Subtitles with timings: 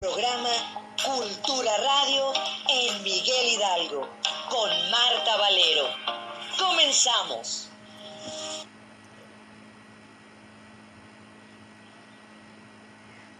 [0.00, 2.32] Programa Cultura Radio
[2.68, 4.08] en Miguel Hidalgo
[4.48, 5.88] con Marta Valero.
[6.56, 7.68] Comenzamos.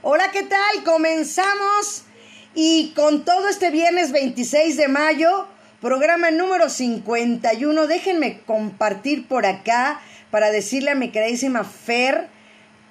[0.03, 0.83] Hola, ¿qué tal?
[0.85, 2.03] Comenzamos
[2.57, 5.47] y con todo este viernes 26 de mayo,
[5.81, 7.87] programa número 51.
[7.87, 10.01] Déjenme compartir por acá
[10.33, 12.37] para decirle a mi queridísima Fer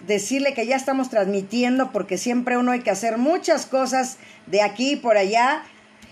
[0.05, 4.93] decirle que ya estamos transmitiendo porque siempre uno hay que hacer muchas cosas de aquí
[4.93, 5.63] y por allá.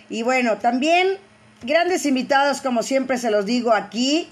[0.09, 1.17] Y bueno, también
[1.63, 4.29] grandes invitados como siempre se los digo aquí.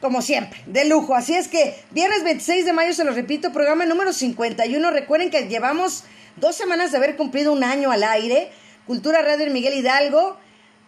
[0.00, 1.14] Como siempre, de lujo.
[1.14, 4.90] Así es que viernes 26 de mayo, se los repito, programa número 51.
[4.90, 6.04] Recuerden que llevamos
[6.36, 8.50] dos semanas de haber cumplido un año al aire.
[8.86, 10.36] Cultura Radio Miguel Hidalgo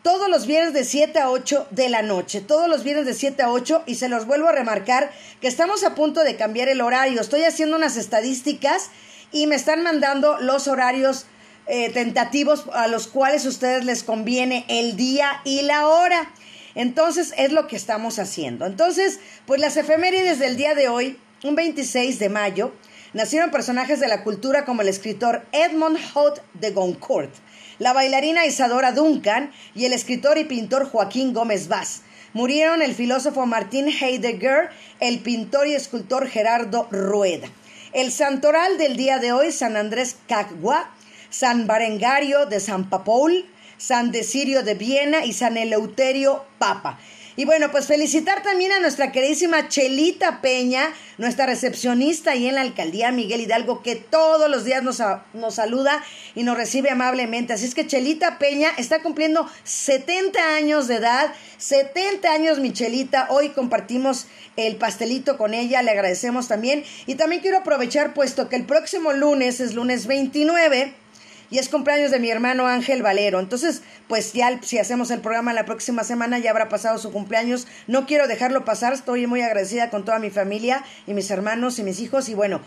[0.06, 3.42] todos los viernes de 7 a 8 de la noche, todos los viernes de 7
[3.42, 5.10] a 8 y se los vuelvo a remarcar
[5.40, 7.20] que estamos a punto de cambiar el horario.
[7.20, 8.90] Estoy haciendo unas estadísticas
[9.32, 11.26] y me están mandando los horarios
[11.66, 16.30] eh, tentativos a los cuales a ustedes les conviene el día y la hora.
[16.76, 18.64] Entonces es lo que estamos haciendo.
[18.64, 22.72] Entonces, pues las efemérides del día de hoy, un 26 de mayo,
[23.12, 27.34] nacieron personajes de la cultura como el escritor Edmond Holt de Goncourt
[27.78, 32.02] la bailarina Isadora Duncan y el escritor y pintor Joaquín Gómez Vaz.
[32.32, 37.48] Murieron el filósofo Martín Heidegger, el pintor y escultor Gerardo Rueda.
[37.92, 40.90] El santoral del día de hoy, San Andrés Cagua,
[41.30, 43.46] San Barengario de San Papoul,
[43.78, 46.98] San Desirio de Viena y San Eleuterio Papa.
[47.38, 52.62] Y bueno, pues felicitar también a nuestra queridísima Chelita Peña, nuestra recepcionista ahí en la
[52.62, 55.02] alcaldía Miguel Hidalgo, que todos los días nos,
[55.34, 56.02] nos saluda
[56.34, 57.52] y nos recibe amablemente.
[57.52, 61.34] Así es que Chelita Peña está cumpliendo 70 años de edad.
[61.58, 63.26] 70 años, mi Chelita.
[63.28, 66.84] Hoy compartimos el pastelito con ella, le agradecemos también.
[67.04, 71.05] Y también quiero aprovechar, puesto que el próximo lunes es lunes 29
[71.50, 73.40] y es cumpleaños de mi hermano Ángel Valero.
[73.40, 77.66] Entonces, pues ya si hacemos el programa la próxima semana ya habrá pasado su cumpleaños.
[77.86, 81.82] No quiero dejarlo pasar, estoy muy agradecida con toda mi familia y mis hermanos y
[81.82, 82.60] mis hijos y bueno,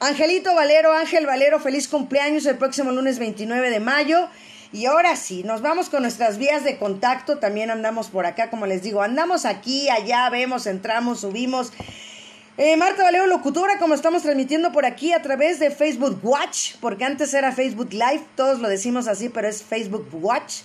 [0.00, 4.28] Angelito Valero, Ángel Valero, feliz cumpleaños el próximo lunes 29 de mayo.
[4.72, 7.38] Y ahora sí, nos vamos con nuestras vías de contacto.
[7.38, 11.72] También andamos por acá, como les digo, andamos aquí, allá, vemos, entramos, subimos.
[12.62, 17.06] Eh, Marta Valero Locutora, como estamos transmitiendo por aquí a través de Facebook Watch, porque
[17.06, 20.56] antes era Facebook Live, todos lo decimos así, pero es Facebook Watch.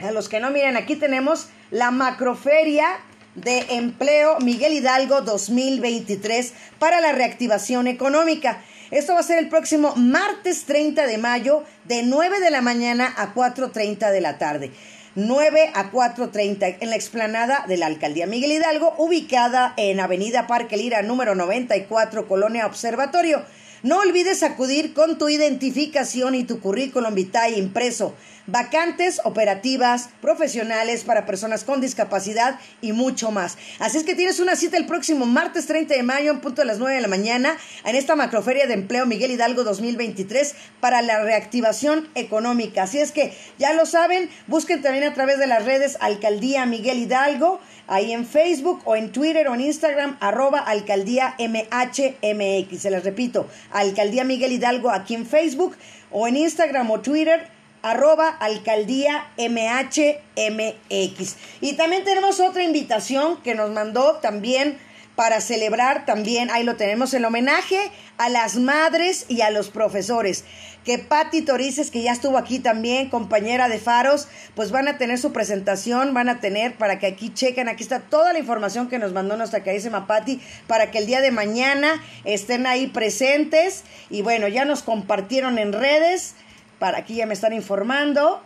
[0.00, 2.86] a los que no miren, aquí tenemos la macroferia
[3.34, 8.62] de empleo Miguel Hidalgo 2023 para la reactivación económica.
[8.90, 13.12] Esto va a ser el próximo martes 30 de mayo de 9 de la mañana
[13.16, 14.72] a 4.30 de la tarde.
[15.14, 20.76] 9 a 4.30 en la explanada de la Alcaldía Miguel Hidalgo, ubicada en Avenida Parque
[20.76, 23.44] Lira número 94, Colonia Observatorio.
[23.82, 28.14] No olvides acudir con tu identificación y tu currículum vitae impreso
[28.50, 33.56] vacantes operativas, profesionales para personas con discapacidad y mucho más.
[33.78, 36.66] Así es que tienes una cita el próximo martes 30 de mayo en punto de
[36.66, 41.22] las 9 de la mañana en esta macroferia de empleo Miguel Hidalgo 2023 para la
[41.22, 42.84] reactivación económica.
[42.84, 46.98] Así es que ya lo saben, busquen también a través de las redes Alcaldía Miguel
[46.98, 52.80] Hidalgo, ahí en Facebook o en Twitter o en Instagram, arroba alcaldía MHMX.
[52.80, 55.76] Se les repito, Alcaldía Miguel Hidalgo aquí en Facebook
[56.10, 61.36] o en Instagram o Twitter arroba alcaldía MHMX.
[61.60, 64.78] Y también tenemos otra invitación que nos mandó también
[65.20, 67.78] para celebrar también, ahí lo tenemos, el homenaje
[68.16, 70.44] a las madres y a los profesores.
[70.82, 75.18] Que Patti Torices, que ya estuvo aquí también, compañera de Faros, pues van a tener
[75.18, 78.98] su presentación, van a tener para que aquí chequen, aquí está toda la información que
[78.98, 83.84] nos mandó nuestra carísima Patti, para que el día de mañana estén ahí presentes.
[84.08, 86.34] Y bueno, ya nos compartieron en redes,
[86.80, 88.42] para aquí ya me están informando.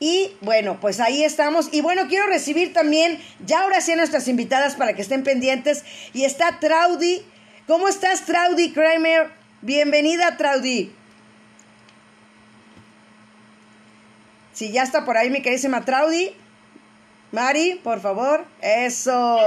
[0.00, 1.68] Y bueno, pues ahí estamos.
[1.72, 5.84] Y bueno, quiero recibir también, ya ahora sí a nuestras invitadas para que estén pendientes.
[6.12, 7.24] Y está Traudy.
[7.68, 9.30] ¿Cómo estás, Traudy Kramer?
[9.62, 10.92] Bienvenida, Traudy.
[14.52, 16.34] Si ya está por ahí mi queridísima Traudy.
[17.32, 18.46] Mari, por favor.
[18.60, 19.38] Eso.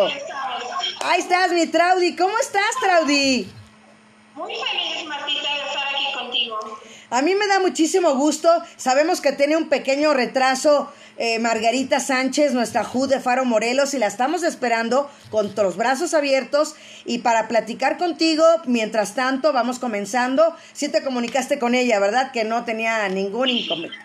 [1.02, 2.16] Ahí estás, mi Traudy.
[2.16, 3.52] ¿Cómo estás, Traudy?
[4.36, 6.60] Muy feliz, Martita, de estar aquí contigo.
[7.10, 8.50] A mí me da muchísimo gusto.
[8.78, 14.00] Sabemos que tiene un pequeño retraso eh, Margarita Sánchez, nuestra JU de Faro Morelos, y
[14.00, 16.76] la estamos esperando con los brazos abiertos.
[17.06, 20.56] Y para platicar contigo, mientras tanto, vamos comenzando.
[20.74, 22.32] Si te comunicaste con ella, ¿verdad?
[22.32, 23.50] Que no tenía ningún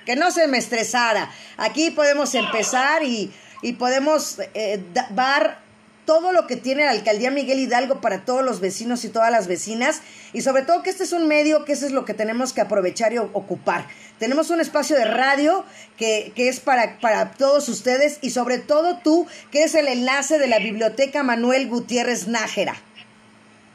[0.06, 1.30] que no se me estresara.
[1.56, 5.63] Aquí podemos empezar y, y podemos eh, dar
[6.04, 9.46] todo lo que tiene la alcaldía Miguel Hidalgo para todos los vecinos y todas las
[9.46, 10.02] vecinas
[10.32, 12.60] y sobre todo que este es un medio que eso es lo que tenemos que
[12.60, 13.86] aprovechar y ocupar.
[14.18, 15.64] Tenemos un espacio de radio
[15.96, 20.38] que, que es para, para todos ustedes y sobre todo tú que es el enlace
[20.38, 22.76] de la biblioteca Manuel Gutiérrez Nájera.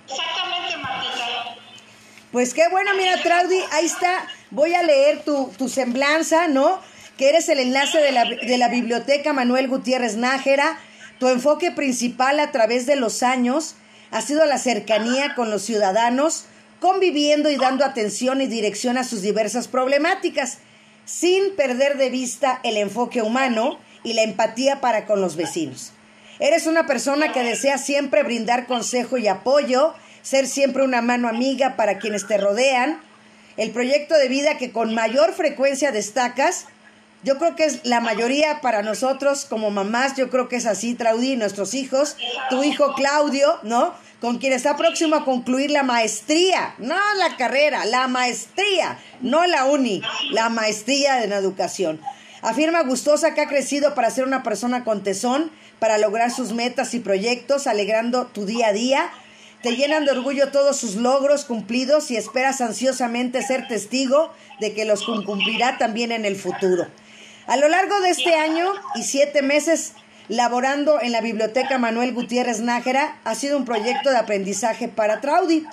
[0.07, 1.59] Exactamente, Martita.
[2.31, 4.27] Pues qué bueno, mira, Traudy, ahí está.
[4.51, 6.79] Voy a leer tu, tu semblanza, ¿no?
[7.17, 10.79] Que eres el enlace de la, de la biblioteca Manuel Gutiérrez Nájera
[11.19, 13.75] tu enfoque principal a través de los años
[14.09, 16.45] ha sido la cercanía con los ciudadanos,
[16.79, 20.59] conviviendo y dando atención y dirección a sus diversas problemáticas,
[21.05, 25.91] sin perder de vista el enfoque humano y la empatía para con los vecinos.
[26.39, 31.75] Eres una persona que desea siempre brindar consejo y apoyo, ser siempre una mano amiga
[31.75, 33.01] para quienes te rodean.
[33.57, 36.67] El proyecto de vida que con mayor frecuencia destacas
[37.23, 40.95] yo creo que es la mayoría para nosotros como mamás, yo creo que es así,
[40.95, 42.15] Traudy, nuestros hijos,
[42.49, 43.93] tu hijo Claudio, ¿no?
[44.21, 49.65] Con quien está próximo a concluir la maestría, no la carrera, la maestría, no la
[49.65, 50.01] uni,
[50.31, 51.99] la maestría en educación.
[52.41, 56.93] Afirma gustosa que ha crecido para ser una persona con tesón, para lograr sus metas
[56.93, 59.09] y proyectos, alegrando tu día a día.
[59.61, 64.85] Te llenan de orgullo todos sus logros cumplidos y esperas ansiosamente ser testigo de que
[64.85, 66.87] los cumplirá también en el futuro.
[67.49, 69.93] A lo largo de este año y siete meses
[70.27, 75.65] laborando en la Biblioteca Manuel Gutiérrez Nájera, ha sido un proyecto de aprendizaje para Traudy.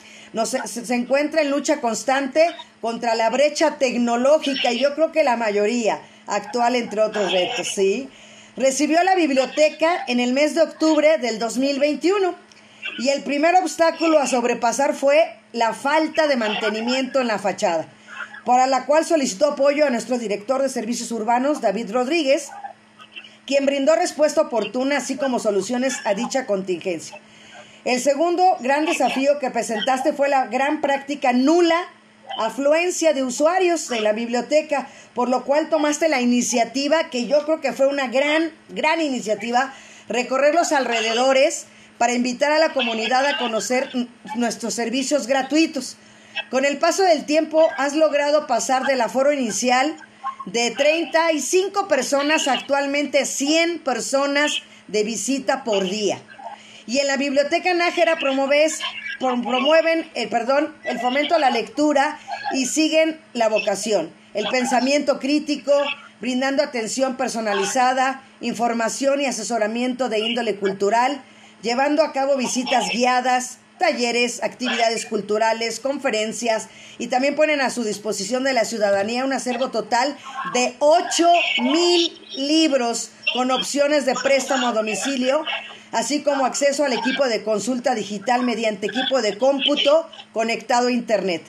[0.47, 2.47] se, encuentra en lucha constante
[2.81, 8.09] contra la brecha tecnológica y yo creo que la mayoría actual, entre otros retos, ¿sí?
[8.57, 12.35] Recibió la biblioteca en el mes de octubre del 2021
[13.01, 17.87] y el primer obstáculo a sobrepasar fue la falta de mantenimiento en la fachada
[18.47, 22.51] para la cual solicitó apoyo a nuestro director de servicios urbanos, David Rodríguez,
[23.45, 27.19] quien brindó respuesta oportuna así como soluciones a dicha contingencia.
[27.85, 31.89] El segundo gran desafío que presentaste fue la gran práctica nula
[32.39, 37.61] afluencia de usuarios en la biblioteca, por lo cual tomaste la iniciativa, que yo creo
[37.61, 39.75] que fue una gran, gran iniciativa,
[40.09, 41.67] recorrer los alrededores
[41.99, 43.91] para invitar a la comunidad a conocer
[44.37, 45.97] nuestros servicios gratuitos.
[46.51, 49.97] Con el paso del tiempo has logrado pasar del aforo inicial
[50.47, 56.21] de 35 personas actualmente 100 personas de visita por día.
[56.87, 58.81] Y en la Biblioteca Nájera promueves,
[59.19, 62.19] promueven el, perdón, el fomento a la lectura
[62.53, 65.73] y siguen la vocación, el pensamiento crítico,
[66.21, 71.23] brindando atención personalizada, información y asesoramiento de índole cultural,
[71.63, 76.69] llevando a cabo visitas guiadas, talleres, actividades culturales, conferencias
[76.99, 80.17] y también ponen a su disposición de la ciudadanía un acervo total
[80.55, 81.29] de 8
[81.63, 85.45] mil libros con opciones de préstamo a domicilio,
[85.93, 91.43] así como acceso al equipo de consulta digital mediante equipo de cómputo conectado a Internet.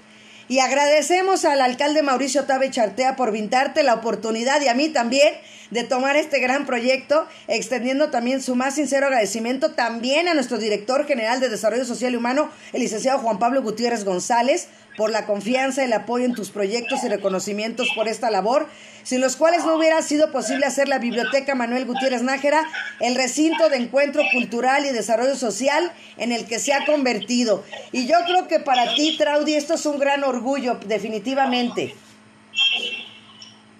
[0.50, 5.34] Y agradecemos al alcalde Mauricio Tabe Chartea por brindarte la oportunidad y a mí también
[5.72, 11.06] de tomar este gran proyecto, extendiendo también su más sincero agradecimiento también a nuestro director
[11.06, 15.84] general de Desarrollo Social y Humano, el licenciado Juan Pablo Gutiérrez González, por la confianza,
[15.84, 18.68] el apoyo en tus proyectos y reconocimientos por esta labor,
[19.04, 22.68] sin los cuales no hubiera sido posible hacer la Biblioteca Manuel Gutiérrez Nájera,
[23.00, 27.64] el recinto de encuentro cultural y desarrollo social en el que se ha convertido.
[27.92, 31.96] Y yo creo que para ti, Traudy, esto es un gran orgullo, definitivamente.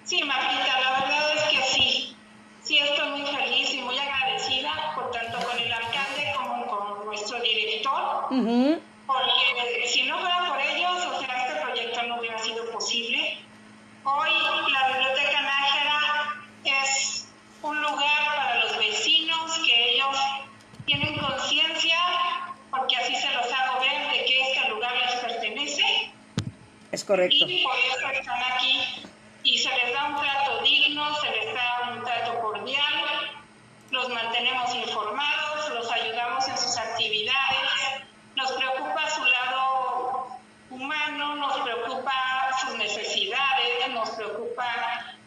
[0.04, 1.27] Sí, la verdad.
[2.68, 7.40] Sí, estoy muy feliz y muy agradecida, por tanto con el alcalde como con nuestro
[7.40, 13.38] director porque si no fuera por ellos, o sea, este proyecto no hubiera sido posible.
[14.04, 14.28] Hoy
[14.70, 17.26] la Biblioteca Nájera es
[17.62, 20.18] un lugar para los vecinos que ellos
[20.84, 21.96] tienen conciencia,
[22.70, 26.12] porque así se los hago ver, de que este lugar les pertenece.
[26.92, 27.46] Es correcto.
[27.48, 28.42] Y por eso están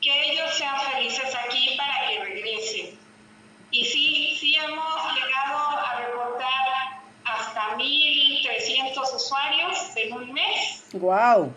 [0.02, 3.00] que ellos sean felices aquí para que regresen.
[3.72, 10.86] Y sí, sí hemos llegado a reportar hasta 1.300 usuarios en un mes.
[10.94, 11.54] ¡Wow!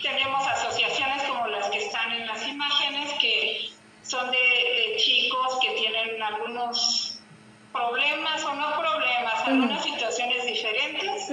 [0.00, 3.70] Tenemos asociaciones como las que están en las imágenes que
[4.02, 7.18] son de, de chicos que tienen algunos
[7.72, 11.28] problemas o no problemas, algunas situaciones diferentes.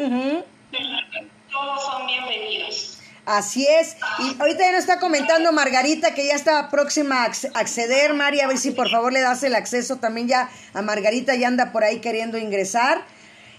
[1.51, 2.98] Todos son bienvenidos.
[3.29, 3.95] Así es.
[4.17, 7.25] Y ahorita ya nos está comentando Margarita que ya está próxima a
[7.59, 8.15] acceder.
[8.15, 11.47] Mari, a ver si por favor le das el acceso también ya a Margarita, ya
[11.47, 13.03] anda por ahí queriendo ingresar.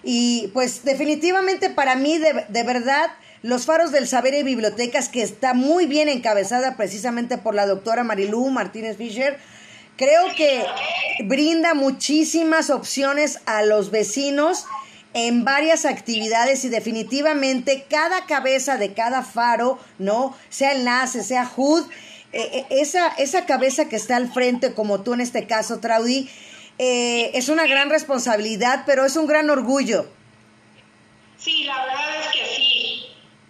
[0.02, 3.12] Y pues definitivamente para mí, de, de verdad,
[3.42, 8.02] los Faros del Saber y Bibliotecas, que está muy bien encabezada precisamente por la doctora
[8.02, 9.38] Marilú Martínez Fischer,
[9.96, 10.64] creo que
[11.26, 14.66] brinda muchísimas opciones a los vecinos
[15.14, 20.36] en varias actividades y definitivamente cada cabeza de cada faro, ¿no?
[20.48, 21.84] Sea enlace, sea HUD,
[22.32, 26.30] eh, esa, esa cabeza que está al frente, como tú en este caso, Traudy,
[26.78, 30.08] eh, es una gran responsabilidad, pero es un gran orgullo.
[31.38, 33.06] Sí, la verdad es que sí.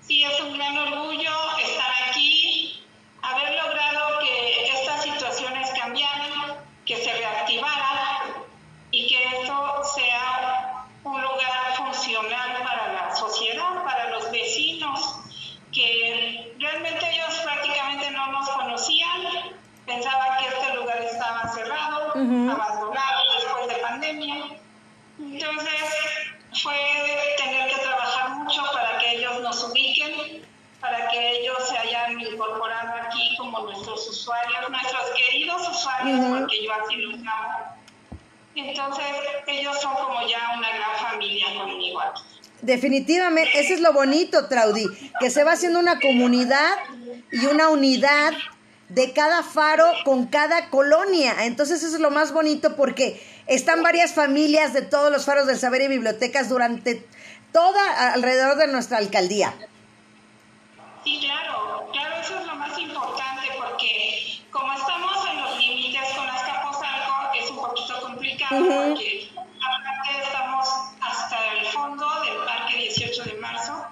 [0.06, 1.30] Sí, es un gran orgullo
[33.02, 37.76] aquí como nuestros usuarios, nuestros queridos usuarios, porque yo así los llamo.
[38.54, 39.04] Entonces
[39.46, 42.22] ellos son como ya una gran familia conmigo aquí.
[42.62, 44.86] Definitivamente, eso es lo bonito, Traudy,
[45.18, 46.76] que se va haciendo una comunidad
[47.32, 48.34] y una unidad
[48.90, 51.44] de cada faro con cada colonia.
[51.44, 55.58] Entonces eso es lo más bonito porque están varias familias de todos los faros del
[55.58, 57.06] saber y bibliotecas durante
[57.52, 59.54] toda alrededor de nuestra alcaldía.
[61.04, 66.28] Sí, claro, claro, eso es lo más importante porque como estamos en los límites con
[66.28, 70.68] Azcapotzalco es un poquito complicado porque aparte estamos
[71.00, 73.86] hasta el fondo del parque 18 de marzo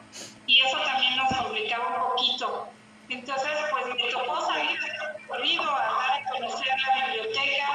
[0.46, 2.68] y eso también nos complicaba un poquito.
[3.08, 4.88] Entonces, pues me tocó salir de
[5.18, 7.68] recorrido a dar a conocer la biblioteca.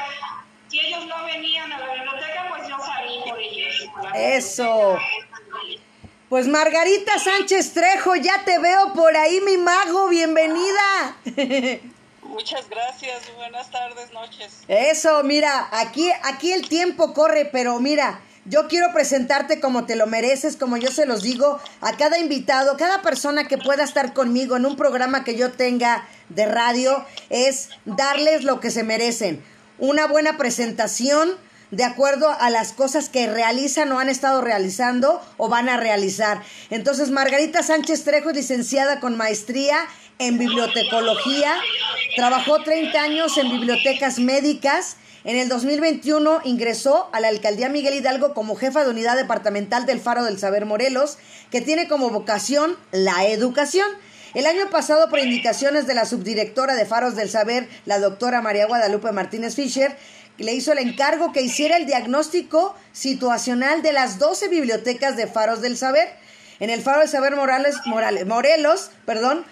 [0.67, 3.89] Si ellos no venían a la biblioteca, pues yo salí por ellos.
[4.13, 4.97] Eso.
[4.97, 5.32] biblioteca.
[6.29, 11.17] Pues Margarita Sánchez Trejo, ya te veo por ahí, mi mago, bienvenida.
[12.23, 14.63] Muchas gracias, buenas tardes, noches.
[14.67, 20.07] Eso, mira, aquí, aquí el tiempo corre, pero mira, yo quiero presentarte como te lo
[20.07, 24.55] mereces, como yo se los digo a cada invitado, cada persona que pueda estar conmigo
[24.57, 29.43] en un programa que yo tenga de radio, es darles lo que se merecen.
[29.77, 31.37] Una buena presentación
[31.73, 36.43] de acuerdo a las cosas que realizan o han estado realizando o van a realizar.
[36.69, 39.77] Entonces, Margarita Sánchez Trejo es licenciada con maestría
[40.19, 41.51] en bibliotecología,
[42.15, 44.97] trabajó 30 años en bibliotecas médicas.
[45.23, 49.99] En el 2021 ingresó a la alcaldía Miguel Hidalgo como jefa de unidad departamental del
[49.99, 51.17] Faro del Saber Morelos,
[51.49, 53.87] que tiene como vocación la educación.
[54.35, 58.65] El año pasado, por indicaciones de la subdirectora de Faros del Saber, la doctora María
[58.65, 59.95] Guadalupe Martínez Fischer,
[60.37, 65.61] le hizo el encargo que hiciera el diagnóstico situacional de las 12 bibliotecas de Faros
[65.61, 66.09] del Saber.
[66.59, 69.45] En el Faro del Saber Morales, Morales, Morelos, perdón,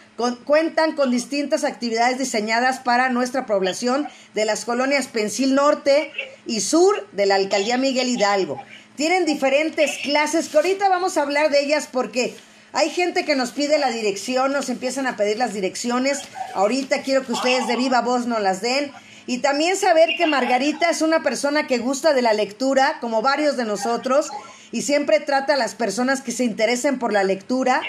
[0.46, 6.12] cuentan con distintas actividades diseñadas para nuestra población de las colonias Pensil Norte
[6.46, 8.62] y Sur de la Alcaldía Miguel Hidalgo.
[8.96, 12.36] Tienen diferentes clases que ahorita vamos a hablar de ellas porque
[12.74, 16.20] hay gente que nos pide la dirección, nos empiezan a pedir las direcciones.
[16.54, 18.92] Ahorita quiero que ustedes de viva voz nos las den.
[19.28, 23.58] Y también saber que Margarita es una persona que gusta de la lectura, como varios
[23.58, 24.30] de nosotros,
[24.72, 27.82] y siempre trata a las personas que se interesen por la lectura.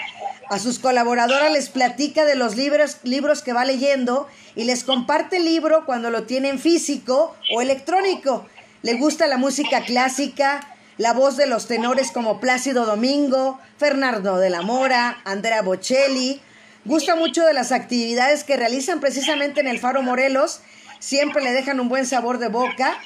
[0.49, 5.37] A sus colaboradoras les platica de los libros, libros que va leyendo y les comparte
[5.37, 8.45] el libro cuando lo tienen físico o electrónico.
[8.81, 14.49] Le gusta la música clásica, la voz de los tenores como Plácido Domingo, Fernando de
[14.49, 16.41] la Mora, Andrea Bocelli.
[16.85, 20.59] Gusta mucho de las actividades que realizan precisamente en el Faro Morelos,
[21.03, 22.97] siempre le dejan un buen sabor de boca.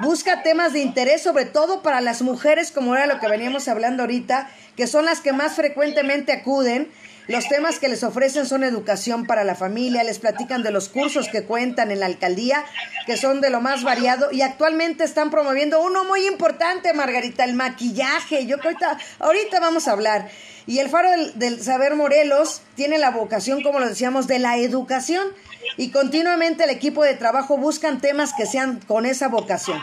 [0.00, 4.02] Busca temas de interés, sobre todo para las mujeres, como era lo que veníamos hablando
[4.02, 6.88] ahorita, que son las que más frecuentemente acuden
[7.28, 11.28] los temas que les ofrecen son educación para la familia, les platican de los cursos
[11.28, 12.64] que cuentan en la alcaldía,
[13.04, 17.52] que son de lo más variado, y actualmente están promoviendo uno muy importante, Margarita, el
[17.52, 18.46] maquillaje.
[18.46, 20.30] Yo que ahorita, ahorita vamos a hablar.
[20.68, 25.26] Y el Faro del, Saber Morelos tiene la vocación, como lo decíamos, de la educación.
[25.78, 29.82] Y continuamente el equipo de trabajo buscan temas que sean con esa vocación.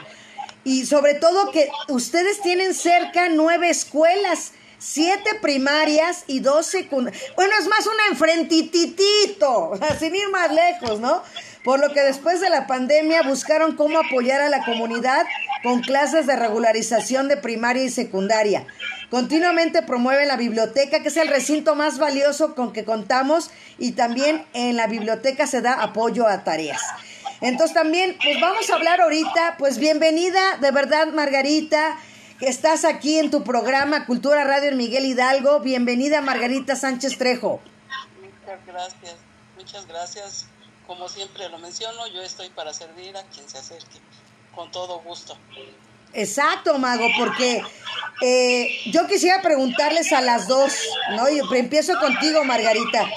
[0.63, 7.19] Y sobre todo que ustedes tienen cerca nueve escuelas siete primarias y dos secundarias.
[7.35, 11.23] Bueno, es más una enfrentititito, sin ir más lejos, ¿no?
[11.65, 15.25] Por lo que después de la pandemia buscaron cómo apoyar a la comunidad
[15.63, 18.65] con clases de regularización de primaria y secundaria.
[19.09, 24.45] Continuamente promueven la biblioteca, que es el recinto más valioso con que contamos, y también
[24.53, 26.81] en la biblioteca se da apoyo a tareas.
[27.41, 31.97] Entonces también, pues vamos a hablar ahorita, pues bienvenida, de verdad, Margarita
[32.39, 35.61] que estás aquí en tu programa Cultura Radio en Miguel Hidalgo.
[35.61, 37.61] Bienvenida Margarita Sánchez Trejo.
[38.21, 39.15] Muchas gracias,
[39.57, 40.45] muchas gracias.
[40.87, 43.99] Como siempre lo menciono, yo estoy para servir a quien se acerque,
[44.53, 45.37] con todo gusto.
[46.13, 47.61] Exacto, Mago, porque
[48.21, 50.73] eh, yo quisiera preguntarles a las dos,
[51.11, 51.29] ¿no?
[51.29, 53.09] Yo empiezo contigo, Margarita.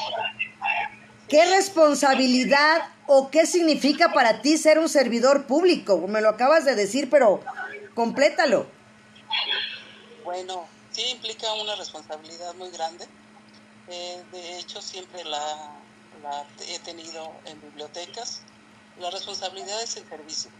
[1.28, 6.08] ¿Qué responsabilidad o qué significa para ti ser un servidor público?
[6.08, 7.40] Me lo acabas de decir, pero
[7.94, 8.66] complétalo.
[10.24, 13.06] Bueno, sí implica una responsabilidad muy grande.
[13.88, 15.77] Eh, de hecho, siempre la,
[16.66, 18.42] he tenido en bibliotecas.
[18.98, 20.50] La responsabilidad es el servicio,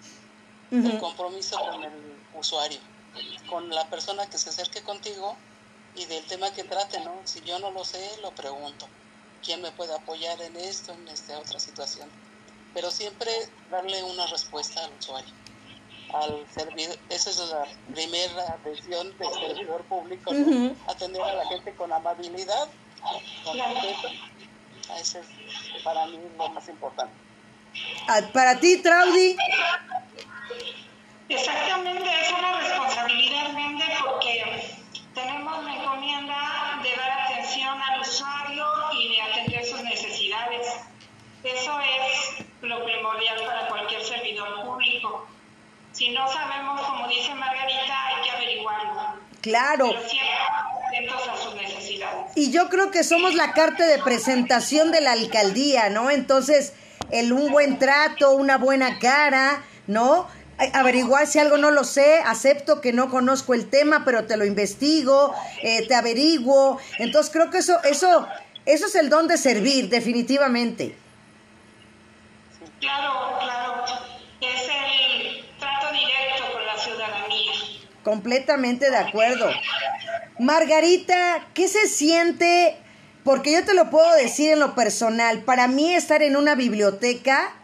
[0.70, 2.78] el compromiso con el usuario,
[3.48, 5.36] con la persona que se acerque contigo
[5.96, 7.14] y del tema que trate, ¿no?
[7.24, 8.86] Si yo no lo sé, lo pregunto.
[9.44, 12.08] ¿Quién me puede apoyar en esto, en esta otra situación?
[12.74, 13.30] Pero siempre
[13.70, 15.34] darle una respuesta al usuario
[16.12, 20.30] al servidor, esa es la primera atención del servidor público,
[20.86, 22.68] atender a la gente con amabilidad,
[23.44, 24.08] con respeto,
[24.96, 27.14] eso es para mí lo más importante.
[28.08, 29.36] Ah, para ti, Traudy.
[31.28, 34.74] Exactamente, es una responsabilidad grande porque
[35.14, 40.66] tenemos la encomienda de dar atención al usuario y de atender sus necesidades.
[41.44, 45.28] Eso es lo primordial para cualquier servidor público
[45.98, 49.18] si no sabemos, como dice Margarita, hay que averiguarlo.
[49.40, 49.90] Claro.
[49.90, 50.00] Pero
[50.88, 52.32] a sus necesidades.
[52.34, 56.10] Y yo creo que somos la carta de presentación de la alcaldía, ¿no?
[56.10, 56.72] Entonces,
[57.10, 60.26] el un buen trato, una buena cara, ¿no?
[60.74, 64.44] averiguar si algo no lo sé, acepto que no conozco el tema, pero te lo
[64.44, 66.80] investigo, eh, te averiguo.
[66.98, 68.26] Entonces creo que eso, eso,
[68.66, 70.96] eso es el don de servir, definitivamente.
[72.80, 73.84] Claro, claro.
[74.40, 74.68] Es
[78.08, 79.50] Completamente de acuerdo.
[80.38, 82.74] Margarita, ¿qué se siente?
[83.22, 87.54] Porque yo te lo puedo decir en lo personal, para mí estar en una biblioteca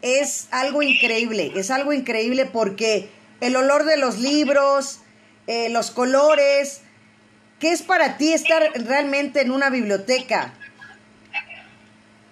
[0.00, 4.98] es algo increíble, es algo increíble porque el olor de los libros,
[5.46, 6.80] eh, los colores,
[7.60, 10.52] ¿qué es para ti estar realmente en una biblioteca?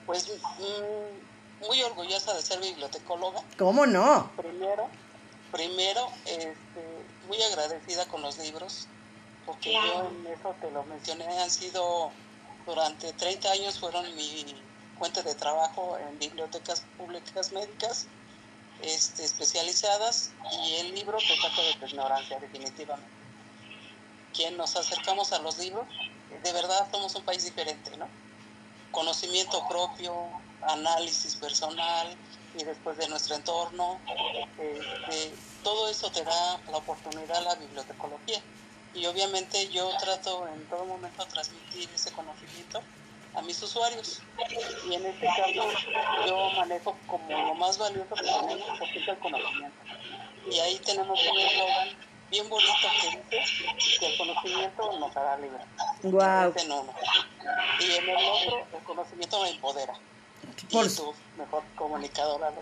[0.07, 3.43] Pues mm, muy orgullosa de ser bibliotecóloga.
[3.57, 4.29] ¿Cómo no?
[4.37, 4.89] Primero,
[5.53, 6.89] primero, este,
[7.31, 8.88] muy agradecida con los libros,
[9.47, 12.11] porque yo en eso te lo mencioné, han sido
[12.66, 14.61] durante 30 años fueron mi
[14.99, 18.09] fuente de trabajo en bibliotecas públicas médicas
[18.83, 20.33] este, especializadas
[20.64, 23.11] y el libro te saca de tu ignorancia definitivamente.
[24.35, 25.87] Quien nos acercamos a los libros,
[26.43, 28.09] de verdad somos un país diferente, ¿no?
[28.90, 30.12] Conocimiento propio,
[30.62, 32.09] análisis personal
[32.59, 34.01] y después de nuestro entorno,
[34.59, 35.33] este,
[35.63, 38.41] todo eso te da la oportunidad a la bibliotecología.
[38.95, 42.83] Y obviamente yo trato en todo momento transmitir ese conocimiento
[43.35, 44.21] a mis usuarios.
[44.89, 45.69] Y en este caso
[46.27, 49.77] yo manejo como lo más valioso que tenemos, porque es el conocimiento.
[50.51, 51.89] Y ahí tenemos un eslogan
[52.31, 55.65] bien bonito que dice que el conocimiento nos hará libre.
[56.03, 56.55] Wow.
[57.81, 59.95] Y en el otro, el conocimiento me empodera.
[60.70, 60.90] Por...
[60.90, 62.53] su mejor comunicadora,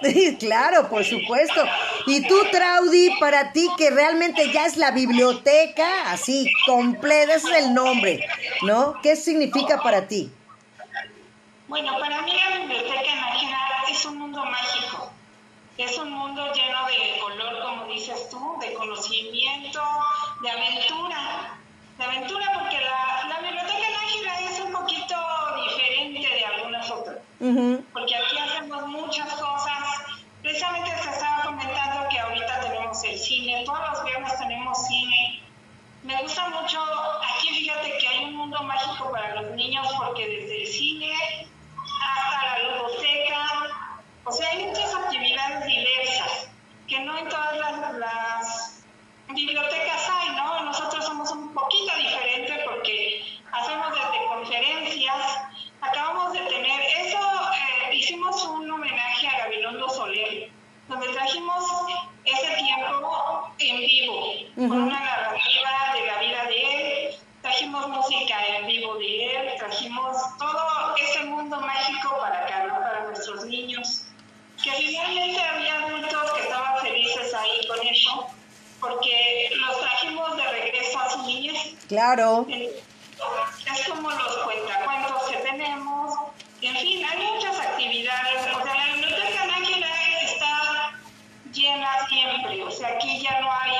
[0.38, 1.60] claro, por supuesto.
[2.06, 7.64] Y tú, Traudy, para ti que realmente ya es la biblioteca, así, completa, ese es
[7.64, 8.26] el nombre,
[8.62, 8.94] ¿no?
[9.02, 10.30] ¿Qué significa para ti?
[11.66, 15.10] Bueno, para mí la biblioteca imaginada es un mundo mágico.
[15.76, 19.80] Es un mundo lleno de color, como dices tú, de conocimiento,
[20.42, 21.58] de aventura.
[21.98, 25.16] De aventura porque la, la biblioteca Nájera es un poquito
[25.64, 25.97] diferente
[26.88, 27.84] de algunas otras.
[27.92, 29.78] Porque aquí hacemos muchas cosas.
[30.42, 35.42] Precisamente se estaba comentando que ahorita tenemos el cine, todos los viernes tenemos cine.
[36.04, 36.80] Me gusta mucho,
[37.22, 41.12] aquí fíjate que hay un mundo mágico para los niños porque desde el cine
[42.00, 46.48] hasta la biblioteca, o sea, hay muchas actividades diversas
[46.86, 47.56] que no en todas
[47.98, 48.84] las,
[49.28, 50.64] bibliotecas hay, ¿no?
[50.64, 55.38] Nosotros somos un poquito diferentes porque hacemos desde conferencias.
[55.80, 60.50] Acabamos de tener, eso, eh, hicimos un homenaje a Gabilondo Soler,
[60.88, 61.64] donde trajimos
[62.24, 68.66] ese tiempo en vivo, con una narrativa de la vida de él, trajimos música en
[68.66, 72.74] vivo de él, trajimos todo ese mundo mágico para acá, ¿no?
[72.74, 74.08] para nuestros niños
[74.62, 78.26] que finalmente había adultos que estaban felices ahí con eso,
[78.80, 81.74] porque los trajimos de regreso a su niñez.
[81.88, 82.46] Claro.
[82.48, 86.14] Es como los cuentacuentos que tenemos.
[86.60, 88.54] En fin, hay muchas actividades.
[88.54, 89.88] O sea, la biblioteca Nájera
[90.22, 90.92] está
[91.52, 92.62] llena siempre.
[92.64, 93.72] O sea, aquí ya no hay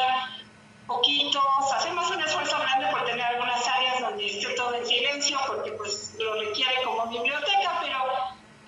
[0.87, 1.43] poquitos.
[1.75, 6.15] Hacemos un esfuerzo grande por tener algunas áreas donde esté todo en silencio, porque pues
[6.19, 7.99] lo requiere como biblioteca, pero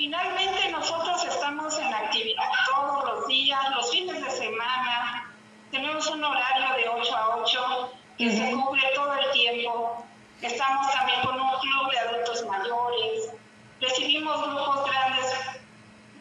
[0.01, 5.31] Finalmente nosotros estamos en actividad todos los días, los fines de semana.
[5.71, 10.03] Tenemos un horario de 8 a 8 que se cubre todo el tiempo.
[10.41, 13.35] Estamos también con un club de adultos mayores.
[13.79, 15.35] Recibimos grupos grandes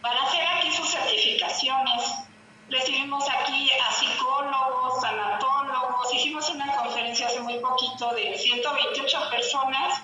[0.02, 2.16] para hacer aquí sus certificaciones.
[2.70, 6.14] Recibimos aquí a psicólogos, tanatólogos.
[6.14, 10.02] Hicimos una conferencia hace muy poquito de 128 personas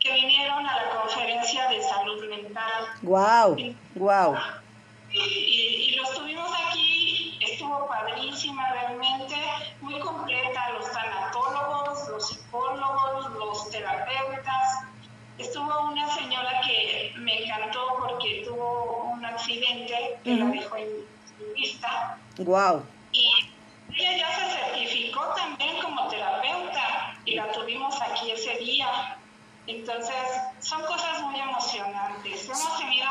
[0.00, 2.86] que vinieron a la conferencia de salud mental.
[3.02, 3.56] ¡Wow!
[3.96, 4.36] ¡Wow!
[5.12, 9.34] Y, los tuvimos aquí, estuvo padrísima realmente,
[9.80, 14.84] muy completa, los tanatólogos, los psicólogos, los terapeutas.
[15.36, 20.88] Estuvo una señora que me encantó porque tuvo un accidente que la dejó en
[21.54, 22.18] vista.
[22.38, 22.84] ¡Wow!
[23.12, 23.26] Y
[23.96, 29.18] ella ya se certificó también como terapeuta y la tuvimos aquí ese día.
[29.66, 30.16] Entonces,
[30.60, 32.44] son cosas muy emocionantes.
[32.44, 33.08] Hemos tenido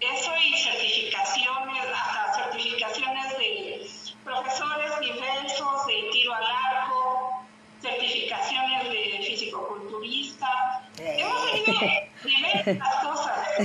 [0.00, 3.86] eso y certificaciones, hasta certificaciones de
[4.24, 7.44] profesores diversos de tiro al arco,
[7.80, 10.82] certificaciones de fisicoculturista.
[10.98, 11.80] Hemos tenido
[12.24, 13.58] diversas cosas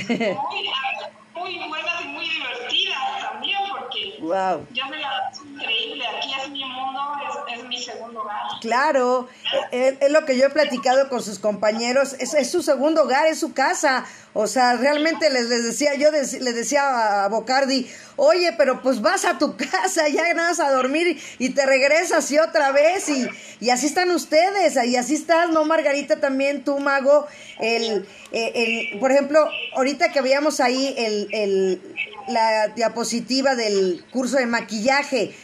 [1.35, 6.05] muy, muy buenas y muy divertidas también, porque yo me la paso increíble.
[6.07, 7.35] Aquí es mi mundo, es,
[7.79, 8.37] segundo hogar.
[8.61, 9.27] Claro,
[9.71, 13.39] es, lo que yo he platicado con sus compañeros, es, es, su segundo hogar, es
[13.39, 14.05] su casa.
[14.33, 19.25] O sea, realmente les, les decía, yo les decía a Bocardi, oye, pero pues vas
[19.25, 23.27] a tu casa, ya nada a dormir y te regresas y otra vez y,
[23.59, 26.19] y así están ustedes, y así estás, ¿no, Margarita?
[26.19, 27.27] También tú, Mago,
[27.59, 31.81] el, eh, el, por ejemplo, ahorita que veíamos ahí el, el,
[32.27, 35.35] la diapositiva del curso de maquillaje,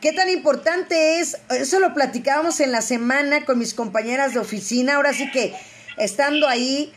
[0.00, 1.36] ¿Qué tan importante es?
[1.50, 5.54] Eso lo platicábamos en la semana con mis compañeras de oficina, ahora sí que
[5.98, 6.92] estando ahí,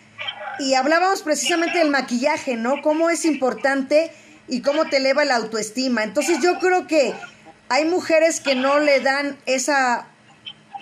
[0.59, 2.81] y hablábamos precisamente del maquillaje, ¿no?
[2.81, 4.11] Cómo es importante
[4.47, 6.03] y cómo te eleva la autoestima.
[6.03, 7.13] Entonces yo creo que
[7.67, 10.07] hay mujeres que no le dan esa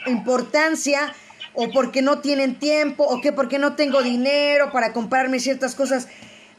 [0.05, 1.13] importancia
[1.53, 6.07] o porque no tienen tiempo o que porque no tengo dinero para comprarme ciertas cosas.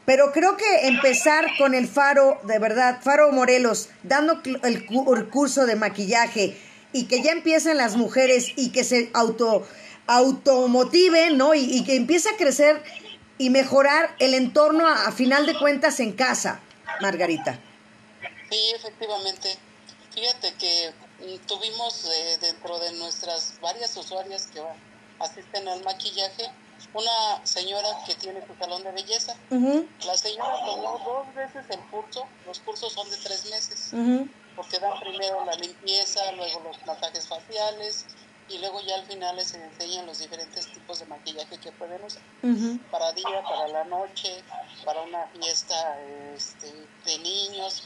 [0.05, 4.85] Pero creo que empezar con el Faro, de verdad, Faro Morelos, dando el,
[5.29, 6.57] curso de maquillaje
[6.91, 9.65] y que ya empiecen las mujeres y que se auto
[10.05, 11.53] automotiven, ¿no?
[11.55, 12.83] Y, que empiece a crecer
[13.37, 16.59] y mejorar el entorno a, final de cuentas en casa,
[16.99, 17.59] Margarita.
[18.51, 19.57] Sí, efectivamente.
[20.13, 24.61] Fíjate que mm, tuvimos eh, dentro de nuestras varias usuarias que
[25.19, 26.51] asisten al maquillaje,
[26.93, 29.35] una señora que tiene su salón de belleza.
[30.05, 33.91] La señora tomó dos veces el curso, los cursos son de tres meses,
[34.55, 38.05] porque dan primero la limpieza, luego los masajes faciales
[38.49, 42.21] y luego ya al final les enseñan los diferentes tipos de maquillaje que pueden usar,
[42.91, 44.43] para día, para la noche,
[44.85, 45.99] para una fiesta
[46.35, 46.71] este,
[47.05, 47.83] de niños.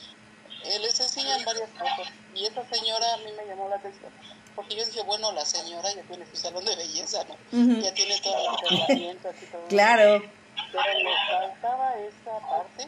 [0.63, 4.11] Eh, les enseñan varias cosas y esa señora a mí me llamó la atención
[4.57, 7.79] porque yo dije, bueno, la señora ya tiene su salón de belleza, ¿no?
[7.79, 8.35] Ya tiene todo
[8.67, 10.23] el herramientas y todo Claro.
[10.71, 12.87] Pero le faltaba esa parte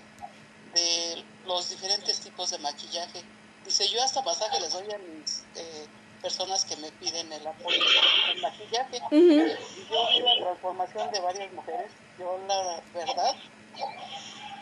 [0.73, 3.23] de los diferentes tipos de maquillaje.
[3.65, 5.85] Dice, yo hasta masaje les doy a mis eh,
[6.23, 7.77] personas que me piden el apoyo
[8.33, 9.01] del maquillaje.
[9.11, 11.91] Y yo vi la transformación de varias mujeres.
[12.17, 13.35] Yo, la verdad,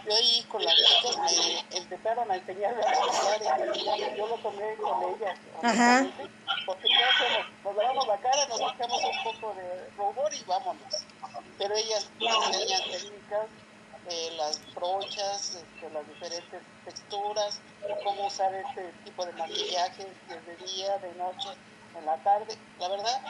[0.06, 5.40] yo ahí con las chicas me empezaron a enseñar a yo lo tomé con ellas.
[5.62, 6.08] Ajá.
[6.66, 10.94] Porque ya hacemos, nos lavamos la cara, nos echamos un poco de rubor y vámonos.
[11.58, 13.48] Pero ellas enseñan técnicas,
[14.10, 17.60] eh, las brochas, este, las diferentes texturas,
[18.04, 21.50] cómo usar este tipo de maquillaje desde día, de noche,
[21.98, 22.58] en la tarde.
[22.80, 23.22] La verdad,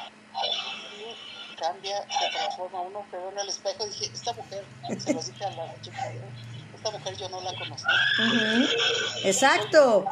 [1.60, 4.64] cambia, se transforma uno, se ve en el espejo y dije, esta mujer,
[5.00, 6.14] se lo dije a la chica,
[6.92, 7.88] mujer yo no la conozco.
[9.24, 10.06] Exacto.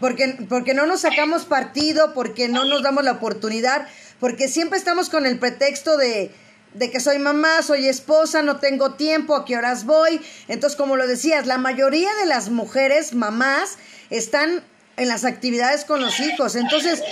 [0.00, 3.86] Porque, porque no nos sacamos partido, porque no nos damos la oportunidad,
[4.20, 6.34] porque siempre estamos con el pretexto de,
[6.74, 10.20] de que soy mamá, soy esposa, no tengo tiempo, a qué horas voy.
[10.48, 13.78] Entonces, como lo decías, la mayoría de las mujeres, mamás,
[14.10, 14.64] están
[14.96, 16.56] en las actividades con los hijos.
[16.56, 17.02] Entonces,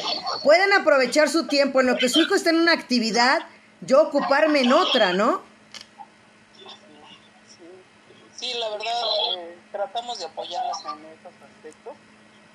[0.42, 3.40] pueden aprovechar su tiempo en lo que su hijo está en una actividad,
[3.80, 5.42] yo ocuparme en otra, ¿no?
[8.40, 9.02] Sí, la verdad,
[9.36, 11.92] eh, tratamos de apoyarlas en esos aspectos.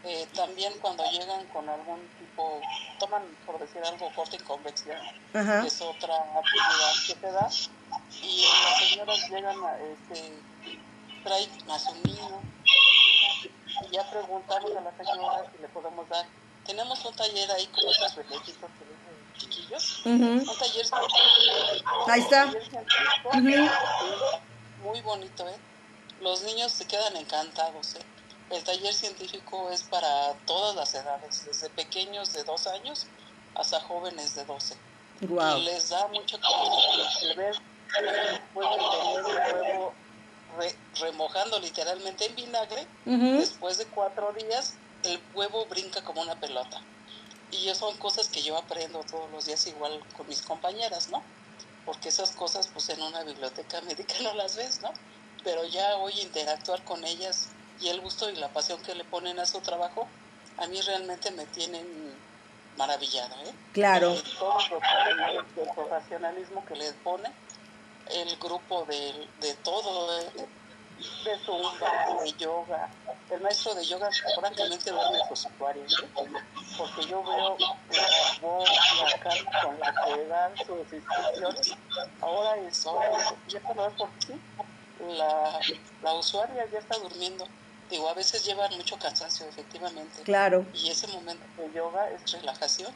[0.03, 2.59] Eh, también cuando llegan con algún tipo,
[2.99, 4.97] toman, por decir algo, corte y convección,
[5.31, 7.49] que es otra actividad que se da,
[8.23, 10.33] y las señoras llegan a, este,
[11.23, 12.41] traen a su niño,
[13.43, 16.25] y ya preguntamos a la señora si le podemos dar.
[16.65, 18.71] Tenemos un taller ahí con esos bebecitos
[19.37, 20.85] chiquillos, un taller
[22.07, 22.51] Ahí está.
[24.83, 25.55] Muy bonito, ¿eh?
[26.21, 28.05] Los niños se quedan encantados, ¿eh?
[28.49, 33.07] El taller científico es para todas las edades, desde pequeños de dos años
[33.55, 34.75] hasta jóvenes de 12.
[35.21, 36.37] Y les da mucho
[37.21, 37.55] el ver
[38.53, 39.93] pueden tener el huevo
[40.99, 42.87] remojando literalmente en vinagre.
[43.05, 46.81] Después de cuatro días, el huevo brinca como una pelota.
[47.51, 51.23] Y eso son cosas que yo aprendo todos los días igual con mis compañeras, ¿no?
[51.85, 54.91] Porque esas cosas, pues en una biblioteca médica no las ves, ¿no?
[55.45, 59.39] Pero ya hoy interactuar con ellas y el gusto y la pasión que le ponen
[59.39, 60.07] a su trabajo,
[60.57, 61.85] a mí realmente me tienen
[62.77, 63.53] maravillada, ¿eh?
[63.71, 64.15] Claro.
[64.39, 67.31] todo el profesionalismo que les pone,
[68.11, 70.47] el grupo de, de todo, de,
[71.23, 72.89] de zumba, de yoga.
[73.29, 76.05] El maestro de yoga francamente duerme con su usuarios,
[76.77, 78.69] porque yo veo la voz,
[79.11, 81.75] la cara con la que dan sus instrucciones.
[82.21, 83.11] Ahora es hora,
[83.47, 84.39] ya por qué
[85.13, 85.59] la,
[86.03, 87.47] la usuaria ya está durmiendo
[87.89, 90.23] digo, a veces llevan mucho cansancio, efectivamente.
[90.23, 90.65] Claro.
[90.73, 92.91] Y ese momento de yoga es relajación.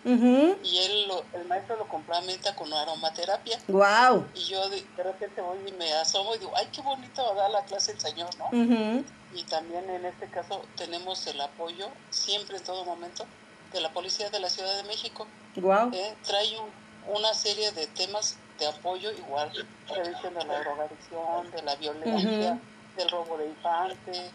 [0.63, 3.59] Y él, lo, el maestro lo complementa con aromaterapia.
[3.67, 4.25] Wow.
[4.33, 7.35] Y yo de, repente voy y me asomo y digo, ay, qué bonito va a
[7.35, 8.49] dar la clase el señor, ¿no?
[9.33, 13.25] Y también en este caso tenemos el apoyo, siempre en todo momento,
[13.71, 15.27] de la Policía de la Ciudad de México.
[15.55, 15.91] Wow.
[15.93, 16.57] Eh, trae
[17.07, 19.51] una serie de temas de apoyo, igual,
[19.87, 22.59] prevención de la drogadicción, de la violencia
[22.99, 24.31] del robo de infante,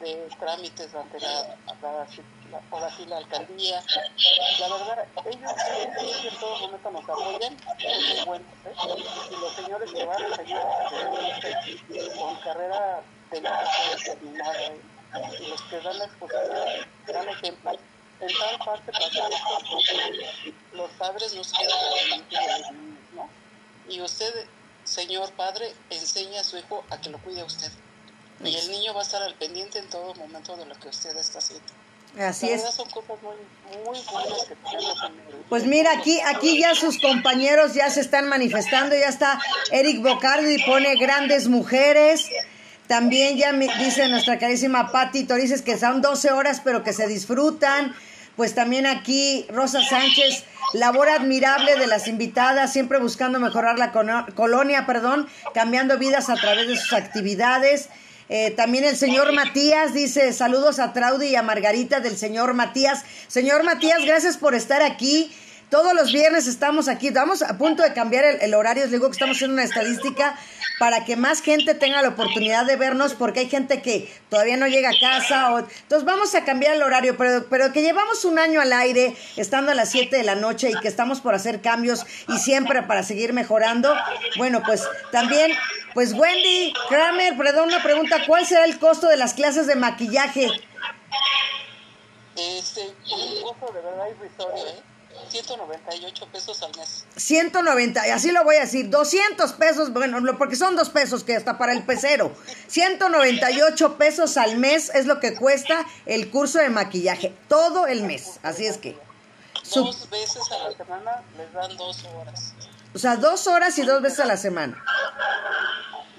[0.00, 3.82] de trámites ante la, la, así la alcaldía.
[4.60, 5.52] La verdad, ellos
[6.24, 8.48] en todo momento nos apoyan, son buenos.
[8.64, 8.74] ¿eh?
[9.30, 14.80] Y los señores que van, los señores con carrera de terminada, ¿eh?
[15.40, 17.72] y los que dan la exposición, dan ejemplo.
[18.20, 19.28] En tal parte pasa
[20.72, 22.24] los padres nos quedan.
[23.94, 24.32] Y usted,
[24.82, 27.70] señor padre, enseña a su hijo a que lo cuide a usted.
[28.44, 31.16] Y el niño va a estar al pendiente en todo momento de lo que usted
[31.16, 31.64] está haciendo.
[32.18, 32.62] Así es.
[32.74, 33.36] Son cosas muy,
[33.84, 34.56] muy buenas que
[35.48, 40.62] Pues mira, aquí, aquí ya sus compañeros ya se están manifestando, ya está Eric Bocardi,
[40.64, 42.28] pone grandes mujeres.
[42.88, 47.06] También ya me dice nuestra carísima Patti Torices que son 12 horas, pero que se
[47.06, 47.94] disfrutan.
[48.36, 54.86] Pues también aquí Rosa Sánchez, labor admirable de las invitadas, siempre buscando mejorar la colonia,
[54.86, 57.88] perdón, cambiando vidas a través de sus actividades.
[58.28, 63.04] Eh, también el señor Matías dice saludos a Traudy y a Margarita del señor Matías.
[63.28, 65.30] Señor Matías, gracias por estar aquí.
[65.70, 69.12] Todos los viernes estamos aquí, estamos a punto de cambiar el, horario, les digo que
[69.12, 70.36] estamos haciendo una estadística
[70.78, 74.66] para que más gente tenga la oportunidad de vernos, porque hay gente que todavía no
[74.66, 75.52] llega a casa.
[75.52, 79.16] O, entonces vamos a cambiar el horario, pero, pero que llevamos un año al aire,
[79.36, 82.82] estando a las 7 de la noche y que estamos por hacer cambios y siempre
[82.82, 83.94] para seguir mejorando.
[84.36, 85.52] Bueno, pues también,
[85.94, 90.50] pues Wendy Kramer, perdón, una pregunta, ¿cuál será el costo de las clases de maquillaje?
[92.36, 94.93] Este, un costo de verdad irrisorio, ¿eh?
[95.28, 97.04] 198 pesos al mes.
[97.16, 101.58] 190, así lo voy a decir, 200 pesos, bueno, porque son dos pesos que hasta
[101.58, 102.32] para el pecero.
[102.68, 108.38] 198 pesos al mes es lo que cuesta el curso de maquillaje, todo el mes,
[108.42, 108.96] así es que.
[109.74, 112.52] Dos veces a la semana les dan dos horas.
[112.94, 114.84] O sea, dos horas y dos veces a la semana.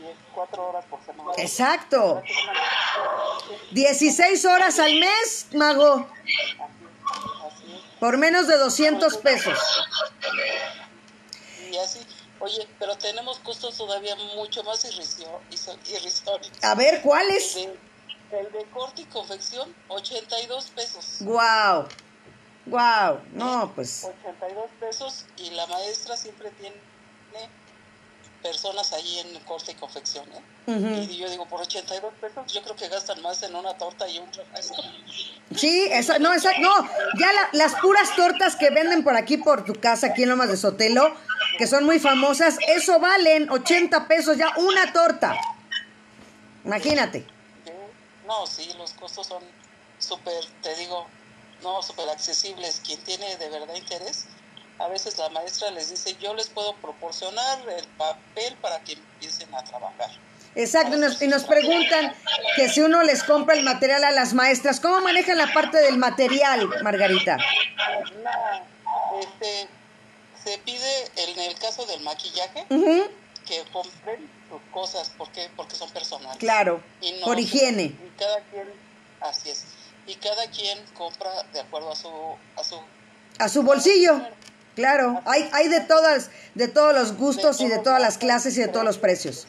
[0.02, 1.32] 24 horas por semana.
[1.38, 2.22] Exacto.
[3.72, 6.08] 16 horas al mes, mago.
[8.00, 9.58] Por menos de 200 pesos.
[11.72, 12.00] Y así,
[12.40, 16.52] oye, pero tenemos costos todavía mucho más irrisorios.
[16.62, 17.56] A ver, ¿cuáles?
[17.56, 21.18] el de corte y confección, 82 pesos.
[21.22, 21.88] Wow.
[22.66, 23.22] Wow.
[23.34, 24.04] No, pues.
[24.04, 26.76] 82 pesos y la maestra siempre tiene
[28.46, 30.26] personas ahí en corte y confección.
[30.68, 31.08] ¿eh?
[31.10, 34.20] Y yo digo, por 82 pesos yo creo que gastan más en una torta y
[34.20, 34.76] un refresco.
[35.56, 36.72] Sí, esa, no, esa, no,
[37.20, 40.50] ya la- las puras tortas que venden por aquí, por tu casa, aquí en Lomas
[40.50, 41.16] de Sotelo,
[41.58, 45.36] que son muy famosas, eso valen 80 pesos ya una torta.
[46.64, 47.26] Imagínate.
[48.28, 49.44] No, sí, los costos son
[50.00, 51.08] súper, te digo,
[51.64, 52.82] no, súper accesibles.
[52.86, 54.26] Quien tiene de verdad interés,
[54.80, 59.54] a veces la maestra les dice, yo les puedo proporcionar el papel para que empiecen
[59.56, 60.10] a trabajar.
[60.56, 62.14] Exacto, y nos, y nos preguntan
[62.56, 65.98] que si uno les compra el material a las maestras, ¿cómo manejan la parte del
[65.98, 67.38] material, Margarita?
[68.24, 69.68] No, este,
[70.44, 75.50] se pide en el caso del maquillaje que compren sus cosas, ¿por qué?
[75.56, 76.38] Porque son personales.
[76.38, 77.84] claro, Y no- por higiene.
[77.84, 78.72] Y cada quien,
[79.22, 79.66] así es,
[80.08, 82.10] y cada quien compra de acuerdo a su,
[82.58, 82.80] a su
[83.40, 84.22] A su bolsillo,
[84.76, 85.22] claro.
[85.26, 88.68] Hay, hay de todas, de todos los gustos y de todas las clases y de
[88.68, 89.48] todos los precios.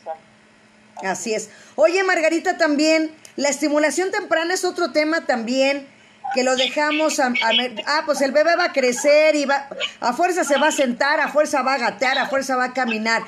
[1.02, 1.50] Así es.
[1.74, 5.86] Oye, Margarita, también, la estimulación temprana es otro tema también
[6.34, 7.32] que lo dejamos a,
[7.86, 9.68] ah, pues el bebé va a crecer y va,
[10.00, 12.72] a fuerza se va a sentar, a fuerza va a gatear, a fuerza va a
[12.72, 13.22] caminar.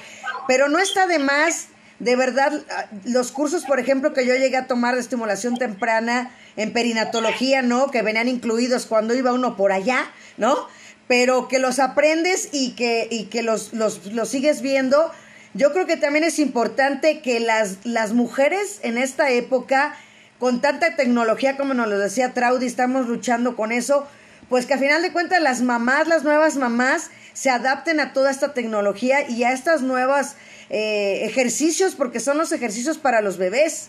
[0.47, 1.69] Pero no está de más,
[2.01, 6.31] de verdad, ah, los cursos, por ejemplo, que yo llegué a tomar de estimulación temprana
[6.57, 7.91] en perinatología, ¿no?
[7.91, 10.69] Que venían incluidos cuando iba uno por allá, ¿no?
[11.09, 15.11] Pero que los aprendes y que, y que los, los, los sigues viendo.
[15.55, 19.97] Yo creo que también es importante que las, las mujeres en esta época,
[20.39, 24.07] con tanta tecnología como nos lo decía Traudy, estamos luchando con eso,
[24.49, 28.31] pues que a final de cuentas las mamás, las nuevas mamás, se adapten a toda
[28.31, 30.37] esta tecnología y a estas nuevas
[30.71, 33.89] eh, ejercicios, porque son los ejercicios para los bebés.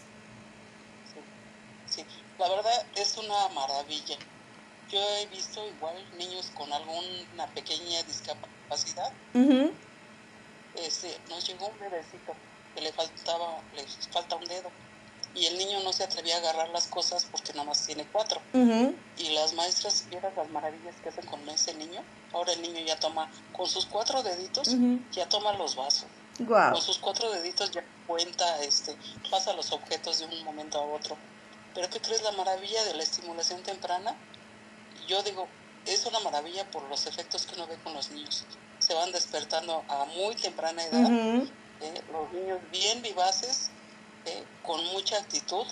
[1.88, 2.06] Sí,
[2.38, 4.18] la verdad es una maravilla.
[4.90, 9.14] Yo he visto igual niños con alguna pequeña discapacidad.
[9.34, 9.78] Ujú,
[10.74, 12.36] Este, nos llegó un bebecito
[12.74, 14.72] que le faltaba, le falta un dedo.
[15.34, 18.42] Y el niño no se atrevía a agarrar las cosas porque nada más tiene cuatro.
[18.54, 18.96] ujú.
[19.16, 22.04] Y las maestras vieron las maravillas que hacen con ese niño.
[22.34, 25.06] Ahora el niño ya toma, con sus cuatro deditos, Ujú.
[25.12, 26.10] ya toma los vasos.
[26.40, 26.74] Guau.
[26.74, 28.98] Con sus cuatro deditos ya cuenta, este,
[29.30, 31.20] pasa los objetos de un momento a otro.
[31.74, 34.20] Pero ¿qué crees la maravilla de la estimulación temprana?
[35.10, 35.50] Yo digo,
[35.86, 38.46] es una maravilla por los efectos que uno ve con los niños.
[38.78, 41.52] Se van despertando a muy temprana edad, Ujú.
[41.80, 43.72] eh, los niños bien vivaces,
[44.26, 45.66] eh, con mucha actitud,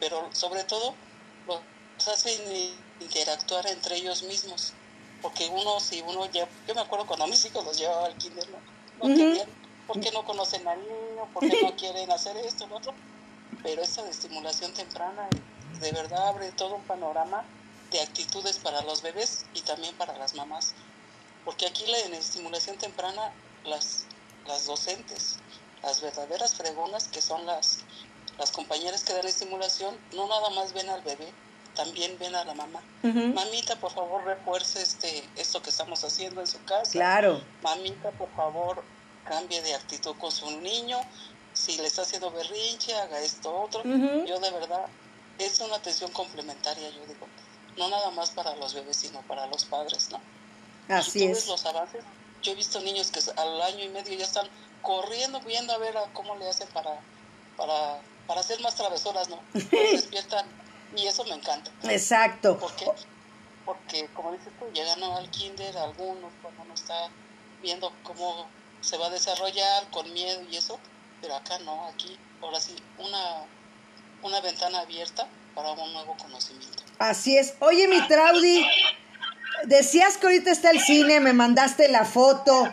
[0.00, 0.98] pero sobre todo
[1.46, 1.64] los
[2.08, 4.74] hacen interactuar entre ellos mismos.
[5.20, 8.16] Porque uno, si uno ya, yo me acuerdo cuando a mis hijos los llevaba al
[8.16, 8.64] kinder, no,
[8.96, 9.12] no Ujú.
[9.12, 12.96] entendían por qué no conocen al niño, por qué no quieren hacer esto, lo otro.
[13.62, 15.30] Pero esta de estimulación temprana
[15.78, 17.48] de verdad abre todo un panorama
[17.90, 20.74] de actitudes para los bebés y también para las mamás.
[21.44, 23.32] Porque aquí la, en estimulación temprana,
[23.64, 24.04] las,
[24.46, 25.36] las docentes,
[25.82, 27.78] las verdaderas fregonas, que son las,
[28.38, 31.32] las compañeras que dan estimulación, no nada más ven al bebé,
[31.74, 32.82] también ven a la mamá.
[33.02, 36.90] Mamita, por favor, refuerce este, esto que estamos haciendo en su casa.
[36.92, 37.42] Claro.
[37.62, 38.82] Mamita, por favor,
[39.24, 41.00] cambie de actitud con su niño.
[41.52, 43.82] Si le está haciendo berrinche, haga esto, otro.
[43.84, 44.86] Yo de verdad,
[45.38, 47.26] es una atención complementaria, yo digo.
[47.76, 50.20] No nada más para los bebés, sino para los padres, ¿no?
[50.88, 51.46] Así Si tú ves es.
[51.46, 52.04] los avances,
[52.42, 54.48] yo he visto niños que al año y medio ya están
[54.82, 57.06] corriendo, viendo a ver a cómo le hacen para,
[57.56, 59.46] para, para hacer más travesuras, ¿no?
[59.54, 60.46] Se despiertan
[60.92, 61.72] y eso me encanta.
[61.82, 62.58] Exacto.
[62.58, 62.86] ¿Por qué?
[63.64, 67.12] Porque, como dices tú, llegan al kinder algunos cuando uno está
[67.60, 70.80] viendo cómo se va a desarrollar con miedo y eso,
[71.20, 73.48] pero acá no, aquí, ahora sí, una,
[74.22, 76.82] una ventana abierta para un nuevo conocimiento.
[77.00, 77.54] Así es.
[77.60, 78.66] Oye, mi Traudy,
[79.64, 82.70] decías que ahorita está el cine, me mandaste la foto.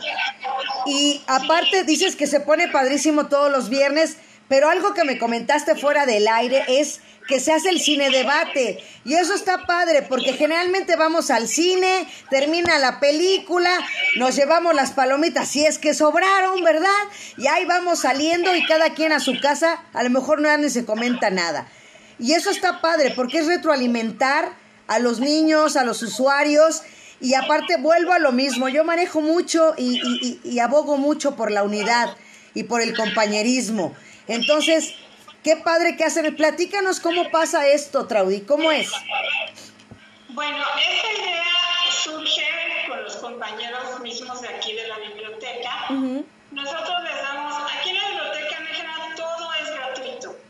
[0.86, 4.18] Y aparte dices que se pone padrísimo todos los viernes,
[4.50, 7.00] pero algo que me comentaste fuera del aire es
[7.30, 8.84] que se hace el cine debate.
[9.06, 13.72] Y eso está padre, porque generalmente vamos al cine, termina la película,
[14.18, 16.90] nos llevamos las palomitas si es que sobraron, ¿verdad?
[17.38, 20.70] Y ahí vamos saliendo y cada quien a su casa, a lo mejor no ni
[20.70, 21.70] se comenta nada.
[22.20, 24.54] Y eso está padre, porque es retroalimentar
[24.88, 26.82] a los niños, a los usuarios.
[27.20, 31.36] Y aparte vuelvo a lo mismo, yo manejo mucho y, y- y- y abogo mucho
[31.36, 32.16] por la unidad
[32.54, 33.96] y por el compañerismo.
[34.28, 34.94] Entonces,
[35.44, 36.36] qué padre que hacen.
[36.36, 38.92] Platícanos cómo pasa esto, Traudy, ¿cómo es?
[40.30, 41.44] Bueno, esta idea
[42.04, 42.44] surge
[42.88, 45.88] con los compañeros mismos de aquí de la biblioteca.
[46.52, 47.87] Nosotros les damos, aquí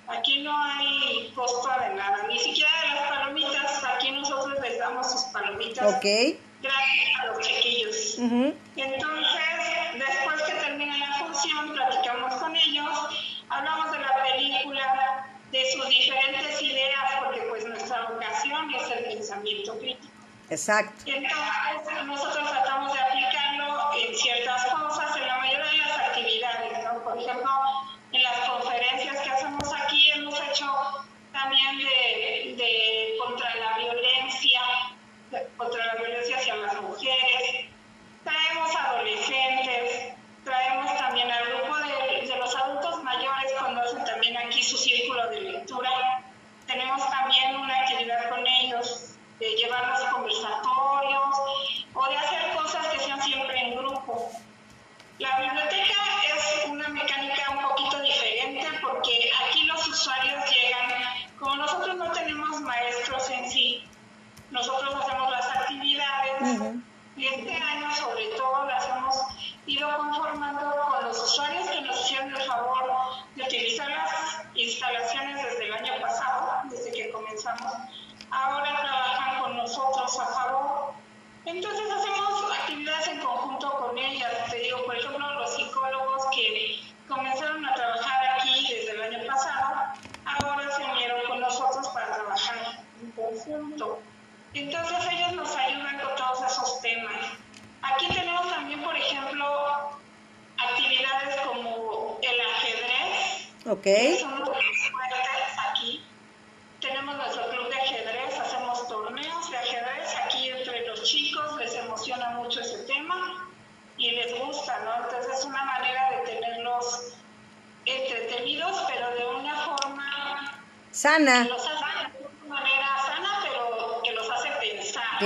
[0.08, 3.84] Aquí no hay costo de nada, ni siquiera de las palomitas.
[3.84, 5.96] Aquí nosotros les damos sus palomitas.
[5.96, 6.06] Ok.
[6.62, 8.18] Gracias a los chiquillos.
[8.18, 9.44] Entonces,
[9.94, 12.90] después que termina la función, platicamos con ellos,
[13.50, 19.78] hablamos de la película, de sus diferentes ideas, porque pues nuestra vocación es el pensamiento
[19.78, 20.14] crítico.
[20.50, 21.04] Exacto.
[21.06, 27.04] Entonces, nosotros tratamos de aplicarlo en ciertas cosas, en la mayoría de las actividades, ¿no?
[27.04, 27.50] Por ejemplo,
[28.12, 30.66] en las conferencias que hacemos aquí hemos hecho
[31.34, 34.62] también de, contra la violencia,
[35.58, 37.66] contra la violencia hacia las mujeres,
[38.24, 40.14] traemos adolescentes,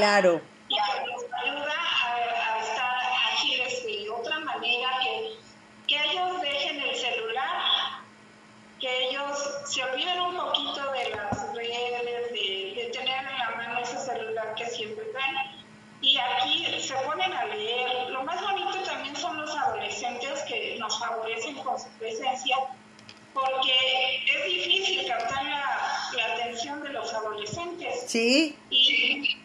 [0.02, 0.42] Claro.
[0.68, 1.76] y que nos ayuda
[2.06, 2.96] a, a estar
[3.34, 5.38] ágiles de otra manera, que,
[5.88, 8.02] que ellos dejen el celular,
[8.80, 13.80] que ellos se olviden un poquito de las redes, de, de tener en la mano
[13.80, 15.36] ese celular que siempre traen.
[16.02, 18.10] Y aquí se ponen a leer.
[18.10, 22.58] Lo más bonito también son los adolescentes que nos favorecen con su presencia,
[23.36, 28.06] porque es difícil captar la, la atención de los adolescentes.
[28.08, 28.58] Sí.
[28.72, 29.41] Y,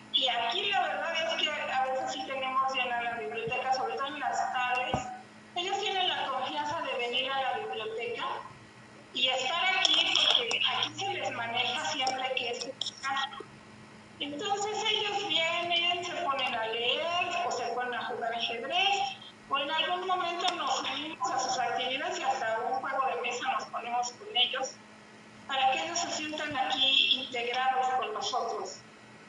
[25.46, 28.78] para que ellos se sientan aquí integrados con nosotros.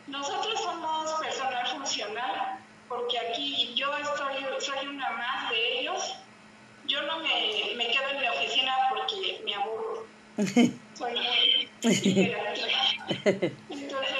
[0.08, 6.16] Nosotros somos personal funcional porque aquí yo estoy, soy una más de ellos.
[6.86, 10.08] Yo no me, me quedo en mi oficina porque me aburro.
[10.94, 11.70] Soy muy.
[13.70, 14.18] Entonces,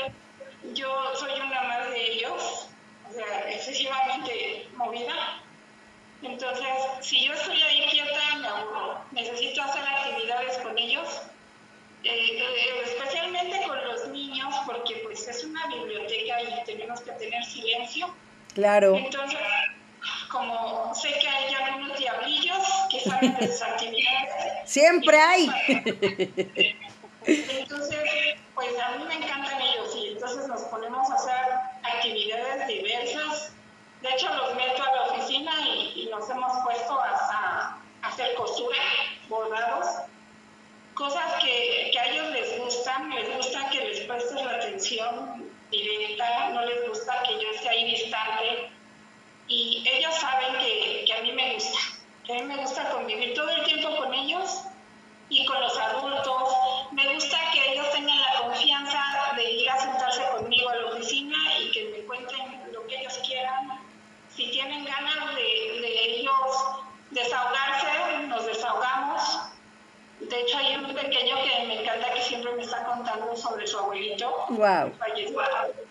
[0.74, 2.68] yo soy una más de ellos,
[3.08, 5.42] o sea, excesivamente movida.
[6.22, 6.68] Entonces,
[7.02, 9.00] si yo estoy ahí quieta, me aburro.
[9.12, 11.22] Necesito hacer actividades con ellos,
[12.04, 17.44] eh, eh, especialmente con los niños, porque pues es una biblioteca y tenemos que tener
[17.44, 18.14] silencio.
[18.54, 18.96] Claro.
[18.96, 19.40] Entonces,
[20.32, 22.58] como sé que hay algunos diablillos
[22.90, 24.32] que saben de sus actividades.
[24.66, 25.50] Siempre hay.
[27.26, 28.00] Entonces,
[28.56, 33.52] pues a mí me encantan ellos y entonces nos ponemos a hacer actividades diversas.
[34.02, 38.34] De hecho, los meto a la oficina y, y nos hemos puesto hasta a hacer
[38.36, 38.78] costura,
[39.28, 39.88] bordados,
[40.98, 46.66] cosas que, a ellos les gustan, les gusta que les prestes la atención directa, no
[46.66, 48.72] les gusta que yo esté ahí distante
[49.48, 51.80] y ellos saben que, que a mí me gusta,
[52.26, 54.64] que a mí me gusta convivir todo el tiempo con ellos
[55.30, 56.56] y con los adultos.
[56.92, 59.02] Me gusta que ellos tengan la confianza
[59.36, 63.20] de ir a sentarse conmigo a la oficina y que me cuenten lo que ellos
[63.26, 63.80] quieran.
[64.36, 65.42] Si tienen ganas de,
[65.82, 66.76] de ellos
[67.12, 69.40] desahogarse, nos desahogamos.
[70.20, 73.78] De hecho, hay un pequeño que me encanta que siempre me está contando sobre su
[73.78, 74.46] abuelito.
[74.50, 74.92] Wow.
[74.98, 75.42] Falleció.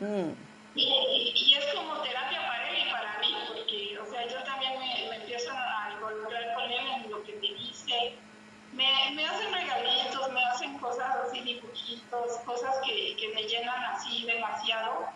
[0.00, 0.30] Mm.
[0.74, 4.42] Y, y- y es como terapia para él y para mí, porque, o sea, yo
[4.44, 8.14] también me, me empiezo a involucrar con él en lo que me dice,
[8.72, 14.26] me, me hacen regalitos, me hacen cosas así, dibujitos, cosas que, que me llenan así
[14.26, 15.06] demasiado,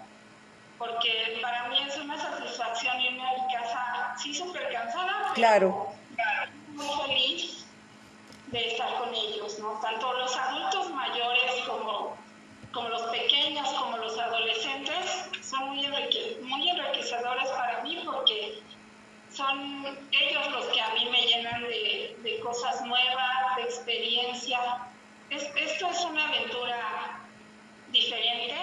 [0.78, 5.92] porque para mí es una satisfacción irme a mi casa, sí súper cansada, claro.
[6.68, 7.59] muy feliz
[8.50, 9.78] de estar con ellos, ¿no?
[9.80, 12.16] Tanto los adultos mayores como,
[12.72, 15.86] como los pequeños, como los adolescentes, son muy,
[16.42, 18.62] muy enriquecedores para mí porque
[19.32, 24.58] son ellos los que a mí me llenan de, de cosas nuevas, de experiencia.
[25.30, 27.20] esto es una aventura
[27.90, 28.56] diferente,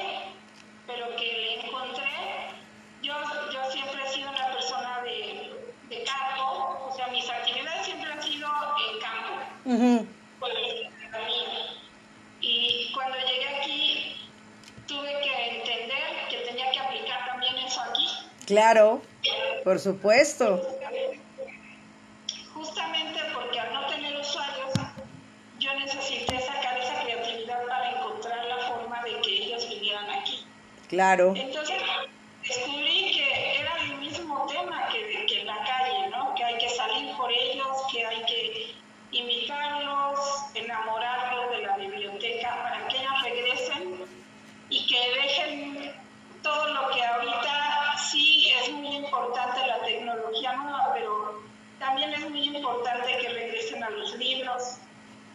[0.86, 2.52] pero que le encontré.
[3.02, 3.14] Yo,
[3.54, 7.57] yo siempre he sido una persona de, de campo, o sea, mis actividades
[9.68, 10.05] campo.
[12.39, 14.30] Y cuando llegué aquí,
[14.88, 18.07] tuve que entender que tenía que aplicar también eso aquí.
[18.45, 19.01] Claro.
[19.63, 20.61] Por supuesto.
[22.53, 24.72] Justamente porque al no tener usuarios,
[25.59, 30.45] yo necesité sacar esa creatividad para encontrar la forma de que ellos vinieran aquí.
[30.88, 31.34] Claro.
[31.36, 31.76] Entonces,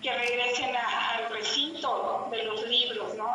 [0.03, 3.31] que regresen al recinto de los libros, ¿no?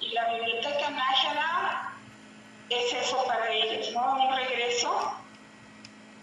[0.00, 1.92] Y, la biblioteca Nájera
[2.68, 4.26] es eso para ellos, ¿no?
[4.28, 5.14] Un regreso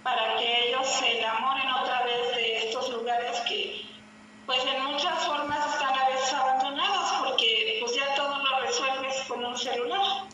[0.03, 3.85] para que ellos se enamoren otra vez de estos lugares que,
[4.45, 9.43] pues en muchas formas están a veces abandonados porque pues ya todo lo resuelves con
[9.43, 10.27] un celular.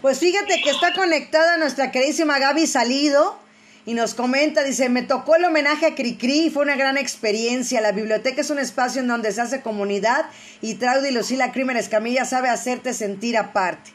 [0.00, 3.41] Pues fíjate que está conectada nuestra queridísima Gaby Salido
[3.84, 7.80] y nos comenta, dice, me tocó el homenaje a Cricri, fue una gran experiencia.
[7.80, 10.26] La biblioteca es un espacio en donde se hace comunidad
[10.60, 13.90] y Traudy Lucila Crímenes Camilla sabe hacerte sentir aparte.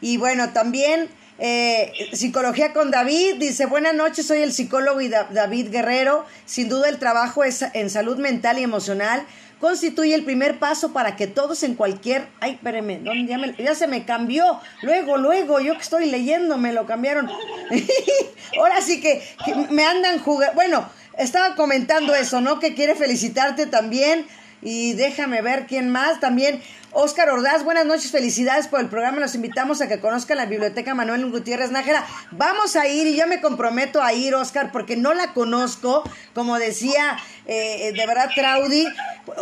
[0.00, 1.08] Y bueno, también
[1.38, 6.24] eh, psicología con David dice, buenas noches, soy el psicólogo y David Guerrero.
[6.46, 9.26] Sin duda el trabajo es en salud mental y emocional
[9.60, 12.28] constituye el primer paso para que todos en cualquier...
[12.40, 14.60] Ay, espérenme, ya, ya se me cambió.
[14.82, 17.28] Luego, luego, yo que estoy leyendo, me lo cambiaron.
[18.58, 19.22] Ahora sí que,
[19.70, 20.54] me andan jugando...
[20.54, 22.58] Bueno, estaba comentando eso, ¿no?
[22.60, 24.26] Que quiere felicitarte también.
[24.62, 26.20] Y déjame ver quién más.
[26.20, 26.60] También
[27.00, 29.20] Oscar Ordaz, buenas noches, felicidades por el programa.
[29.20, 32.04] Los invitamos a que conozcan la biblioteca Manuel Gutiérrez Nájera.
[32.32, 36.02] Vamos a ir y yo me comprometo a ir, Oscar, porque no la conozco.
[36.34, 38.88] Como decía, eh, de verdad, Traudy,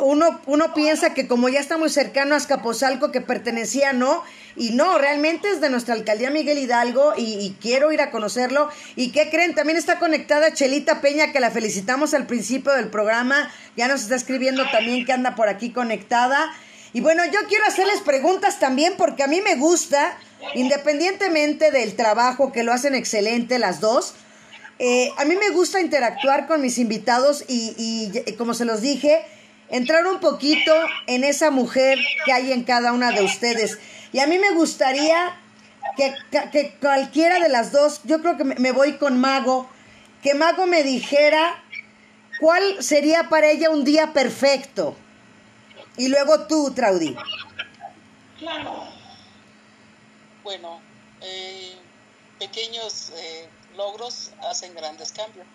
[0.02, 4.22] uno, uno piensa que como ya está muy cercano a Escaposalco, que pertenecía, no.
[4.54, 8.68] Y no, realmente es de nuestra alcaldía Miguel Hidalgo y, quiero ir a conocerlo.
[8.96, 9.54] ¿Y qué creen?
[9.54, 13.50] También está conectada Chelita Peña, que la felicitamos al principio del programa.
[13.76, 16.52] Ya nos está escribiendo también que anda por aquí conectada.
[16.96, 20.16] Y bueno, yo quiero hacerles preguntas también porque a mí me gusta,
[20.54, 24.14] independientemente del trabajo que lo hacen excelente las dos,
[24.78, 29.22] eh, a mí me gusta interactuar con mis invitados y, y, como se los dije,
[29.68, 30.72] entrar un poquito
[31.06, 33.78] en esa mujer que hay en cada una de ustedes.
[34.14, 35.38] Y a mí me gustaría
[35.98, 36.14] que,
[36.50, 39.68] que cualquiera de las dos, yo creo que me voy con Mago,
[40.22, 41.62] que Mago me dijera
[42.40, 44.96] cuál sería para ella un día perfecto.
[45.96, 47.16] Y luego tú, Traudy.
[48.38, 48.84] Claro.
[50.42, 50.80] Bueno,
[51.22, 51.76] eh,
[52.38, 55.46] pequeños eh, logros hacen grandes cambios.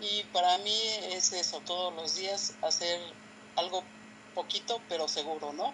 [0.00, 0.80] Y para mí
[1.10, 3.00] es eso, todos los días hacer
[3.56, 3.84] algo
[4.34, 5.72] poquito pero seguro, ¿no?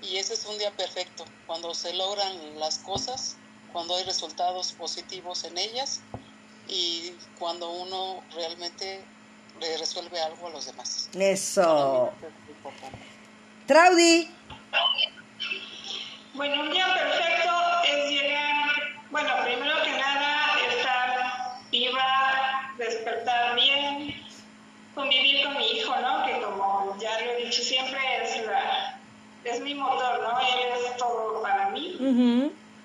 [0.00, 3.36] Y ese es un día perfecto, cuando se logran las cosas,
[3.72, 6.00] cuando hay resultados positivos en ellas
[6.68, 9.04] y cuando uno realmente
[9.60, 11.08] le resuelve algo a los demás.
[11.14, 12.10] Eso.
[13.66, 14.28] Traudy.
[16.34, 17.52] Bueno, un día perfecto
[17.88, 18.70] es llegar,
[19.10, 24.14] bueno, primero que nada, estar viva, despertar bien,
[24.94, 26.24] convivir con mi hijo, ¿no?
[26.24, 28.98] Que como ya lo he dicho siempre, es, la,
[29.44, 30.40] es mi motor, ¿no?
[30.40, 31.96] Él es todo para mí.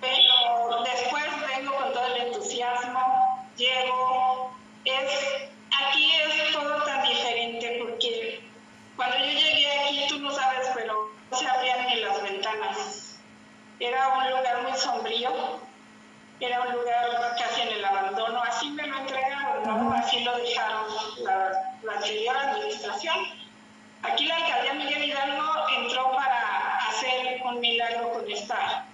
[0.01, 1.23] Pero después
[1.55, 4.51] vengo con todo el entusiasmo, llego,
[4.85, 8.41] es aquí es todo tan diferente porque
[8.95, 13.19] cuando yo llegué aquí, tú no sabes, pero no se abrían ni las ventanas.
[13.79, 15.29] Era un lugar muy sombrío,
[16.39, 19.93] era un lugar casi en el abandono, así me lo entregaron, ¿no?
[19.93, 20.85] Así lo dejaron
[21.23, 23.15] la, la anterior administración.
[24.03, 28.85] Aquí la alcaldía Miguel Hidalgo entró para hacer un milagro con esta,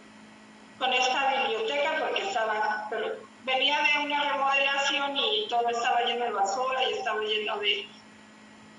[0.80, 3.08] con esta biblioteca porque estaba, pero
[3.44, 7.88] venía de una remodelación y todo estaba lleno de basura y estaba lleno de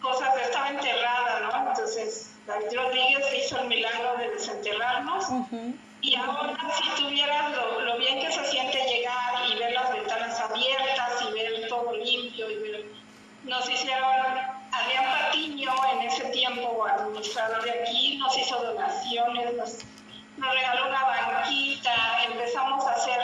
[0.00, 1.68] cosas, estaba enterrada, ¿no?
[1.70, 5.26] Entonces, David Rodríguez hizo el milagro de desenterrarnos.
[6.04, 10.38] Y ahora, si tuvieras lo, lo, bien que se siente llegar y ver las ventanas
[10.38, 12.84] abiertas y ver todo limpio y ver,
[13.44, 14.04] nos hicieron,
[14.70, 19.78] Adrián Patiño en ese tiempo, administrador de aquí, nos hizo donaciones, nos,
[20.36, 21.94] nos regaló una banquita,
[22.28, 23.20] empezamos a hacer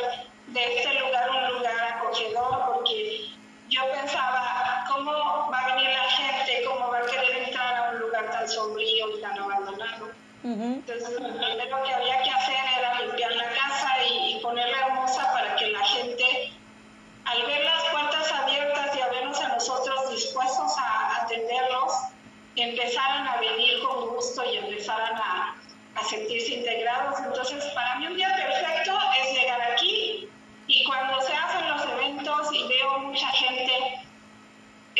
[0.46, 3.26] de este lugar un lugar acogedor porque
[3.68, 5.12] yo pensaba, ¿cómo
[5.52, 6.64] va a venir la gente?
[6.66, 10.08] ¿Cómo va a querer entrar a un lugar tan sombrío y tan abandonado?
[10.42, 15.54] Entonces, lo primero que había que hacer era limpiar la casa y, ponerla hermosa para
[15.56, 16.52] que la gente,
[17.26, 21.92] al ver las puertas abiertas y a vernos a nosotros dispuestos a atenderlos,
[22.56, 25.56] empezaran a venir con gusto y empezaran a,
[25.94, 27.18] a sentirse integrados.
[27.20, 30.28] Entonces, para mí un día perfecto es llegar aquí
[30.66, 33.72] y cuando se hacen los eventos y veo mucha gente,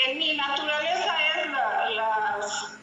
[0.07, 1.51] en mi naturaleza es
[1.97, 2.81] las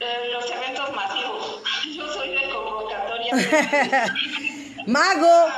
[0.00, 1.62] eh, los eventos masivos.
[1.94, 3.34] Yo soy de convocatoria.
[4.86, 5.48] Mago,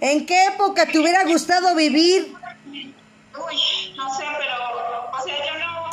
[0.00, 2.32] ¿en qué época te hubiera gustado vivir?
[2.72, 5.90] Uy, no sé, pero, o sea, yo no,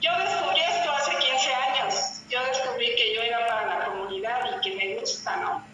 [0.00, 2.22] yo descubrí esto hace 15 años.
[2.28, 5.64] Yo descubrí que yo era para la comunidad y que me gusta, ¿no?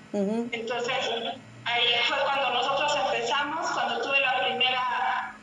[0.52, 0.94] Entonces,
[1.64, 5.34] ahí fue cuando nosotros empezamos, cuando tuve la primera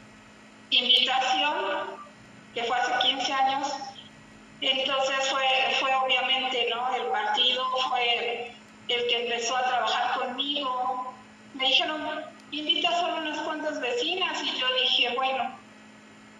[0.69, 1.55] invitación,
[2.53, 3.73] que fue hace 15 años,
[4.61, 5.43] entonces fue,
[5.79, 6.95] fue obviamente, ¿no?
[6.95, 8.55] El partido fue
[8.87, 11.13] el que empezó a trabajar conmigo.
[11.53, 15.57] Me dijeron, invita solo unas cuantas vecinas y yo dije, bueno,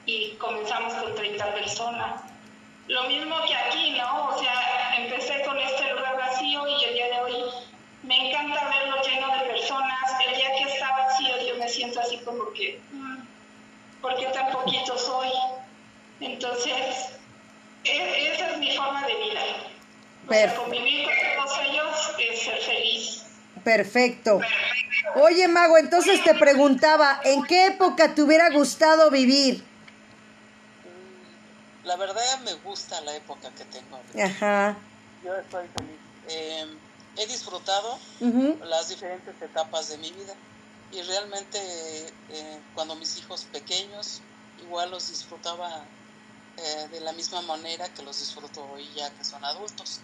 [0.06, 2.22] y comenzamos con 30 personas.
[2.88, 4.30] Lo mismo que aquí, ¿no?
[4.30, 7.44] O sea, empecé con este lugar vacío y el día de hoy
[8.04, 10.12] me encanta verlo lleno de personas.
[10.28, 13.22] El día que está vacío yo me siento así como que, mm,
[14.02, 15.30] ¿por qué tan poquito soy?
[16.20, 17.16] Entonces,
[17.84, 19.42] e, esa es mi forma de vida.
[20.28, 23.24] O convivir con todos ellos es ser feliz.
[23.64, 24.40] Perfecto.
[25.16, 29.64] Oye, Mago, entonces te preguntaba, ¿en qué época te hubiera gustado vivir?
[31.84, 34.00] La verdad me gusta la época que tengo.
[34.24, 34.76] Ajá.
[35.24, 36.00] Yo estoy feliz.
[36.28, 36.66] Eh,
[37.18, 37.98] he disfrutado
[38.64, 40.34] las diferentes etapas de mi vida
[40.92, 41.60] y realmente
[42.30, 44.22] eh, cuando mis hijos pequeños
[44.62, 45.86] igual los disfrutaba
[46.58, 50.02] eh, de la misma manera que los disfruto hoy ya que son adultos.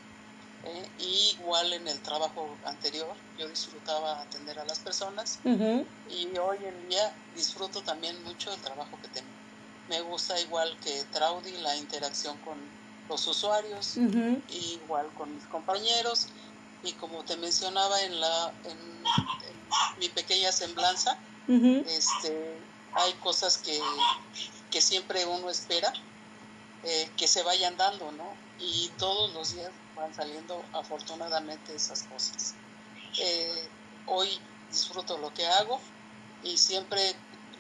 [0.64, 6.57] Eh, y igual en el trabajo anterior yo disfrutaba atender a las personas y hoy
[6.62, 9.28] en día disfruto también mucho el trabajo que tengo.
[9.88, 12.57] Me gusta igual que Traudy la interacción con
[13.09, 16.28] los usuarios, igual con mis compañeros
[16.84, 19.03] y como te mencionaba en la en,
[19.99, 22.57] mi pequeña semblanza, este
[22.93, 23.80] hay cosas que,
[24.70, 25.91] que siempre uno espera
[26.84, 28.34] eh, que se vayan dando, ¿no?
[28.59, 32.56] Y todos los días van saliendo afortunadamente esas cosas.
[33.20, 33.68] Eh,
[34.06, 34.30] hoy
[34.70, 35.80] disfruto lo que hago
[36.44, 37.00] y siempre,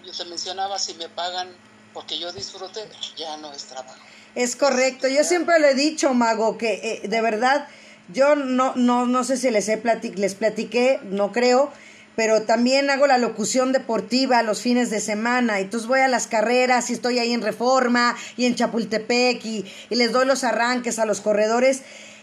[0.05, 1.49] yo te mencionaba, si me pagan
[1.93, 2.81] porque yo disfrute,
[3.17, 3.99] ya no es trabajo.
[4.33, 7.67] Es correcto, yo siempre le he dicho, Mago, que eh, de verdad,
[8.13, 9.81] yo no, no, no sé si les, he
[10.15, 11.71] les platiqué, no creo,
[12.15, 15.59] pero también hago la locución deportiva los fines de semana.
[15.59, 20.11] Entonces voy a las carreras y estoy ahí en Reforma y en Chapultepec y, les
[20.11, 21.81] doy los arranques a los corredores.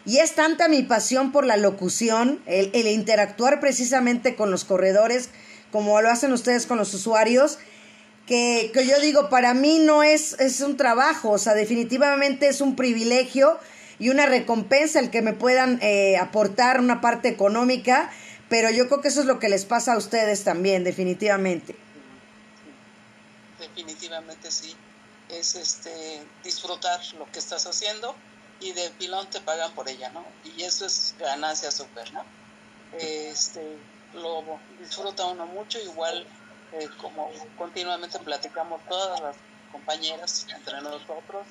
[0.08, 5.28] Y es tanta mi pasión por la locución, el, interactuar precisamente con los corredores,
[5.70, 7.58] como lo hacen ustedes con los usuarios,
[8.26, 12.60] que, que yo digo, para mí no es, es un trabajo, o sea, definitivamente es
[12.60, 13.58] un privilegio
[14.00, 18.10] y una recompensa el que me puedan eh, aportar una parte económica
[18.48, 21.76] pero yo creo que eso es lo que les pasa a ustedes también, definitivamente.
[23.58, 24.74] Definitivamente sí.
[25.28, 28.14] Es este disfrutar lo que estás haciendo
[28.60, 30.24] y de pilón te pagan por ella, ¿no?
[30.44, 32.24] Y eso es ganancia súper, ¿no?
[32.92, 33.78] Este,
[34.14, 34.42] lo
[34.80, 36.26] disfruta uno mucho, igual
[36.72, 39.36] eh, como continuamente platicamos todas las
[39.70, 41.46] compañeras entre nosotros,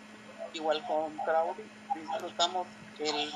[0.53, 1.64] igual con Crowdy,
[1.95, 2.68] disfrutamos
[2.99, 3.34] el,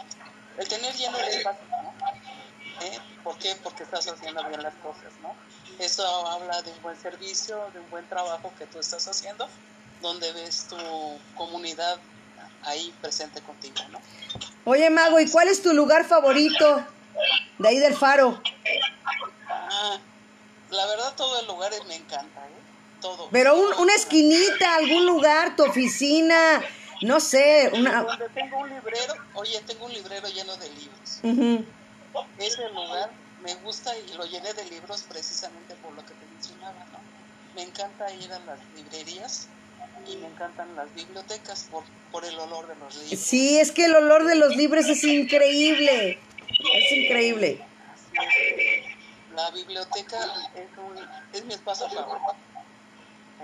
[0.57, 1.93] el tener lleno de espacio, ¿no?
[2.81, 2.99] ¿Eh?
[3.23, 3.55] ¿Por qué?
[3.63, 5.35] Porque estás haciendo bien las cosas, ¿no?
[5.79, 9.47] Eso habla de un buen servicio, de un buen trabajo que tú estás haciendo,
[10.01, 10.77] donde ves tu
[11.35, 11.99] comunidad
[12.63, 13.99] ahí presente contigo, ¿no?
[14.65, 16.85] Oye, Mago, ¿y cuál es tu lugar favorito
[17.57, 18.41] de ahí del faro?
[19.49, 19.97] Ah,
[20.69, 22.61] la verdad todo el lugar me encanta, ¿eh?
[23.01, 23.29] Todo.
[23.31, 26.61] Pero una esquinita, algún lugar, tu oficina,
[27.01, 28.03] no sé, una...
[28.03, 31.71] Donde tengo un librero, oye, tengo un librero lleno de libros
[32.37, 33.09] ese lugar
[33.43, 36.99] me gusta y lo llené de libros precisamente por lo que te mencionaba, ¿no?
[37.55, 39.47] Me encanta ir a las librerías
[40.07, 43.19] y me encantan las bibliotecas por, por el olor de los libros.
[43.19, 46.19] Sí, es que el olor de los libros es increíble.
[46.73, 47.61] Es increíble.
[49.35, 50.17] La biblioteca
[50.55, 50.97] es, un,
[51.33, 52.35] es mi espacio favorito.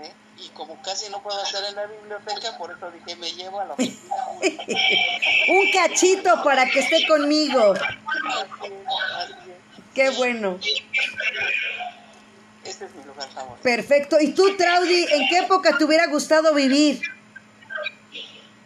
[0.02, 0.12] ¿eh?
[0.38, 3.64] Y como casi no puedo estar en la biblioteca, por eso dije, me llevo a
[3.64, 4.14] la oficina.
[5.48, 7.72] Un cachito para que esté conmigo.
[7.72, 7.84] Así
[8.66, 8.86] es,
[9.16, 9.84] así es.
[9.94, 10.58] Qué bueno.
[12.64, 13.62] Ese es mi lugar favorito.
[13.62, 14.16] Perfecto.
[14.20, 17.00] ¿Y tú, Traudy, en qué época te hubiera gustado vivir?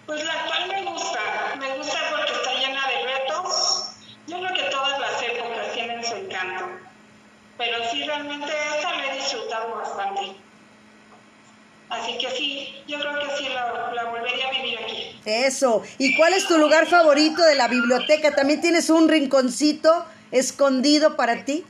[0.06, 1.20] Pues la actual me gusta,
[1.58, 3.86] me gusta porque está llena de retos.
[4.26, 6.68] Yo creo que todas las épocas tienen su encanto,
[7.56, 10.36] pero sí realmente esta la he disfrutado bastante.
[11.88, 15.20] Así que sí, yo creo que sí la, la volvería a vivir aquí.
[15.26, 15.82] Eso.
[15.98, 18.34] ¿Y cuál es tu lugar favorito de la biblioteca?
[18.34, 21.64] ¿También tienes un rinconcito escondido para ti?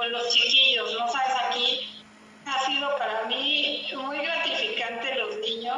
[0.00, 1.34] Con los chiquillos, ¿no sabes?
[1.46, 2.02] Aquí
[2.46, 5.76] ha sido para mí muy gratificante los niños.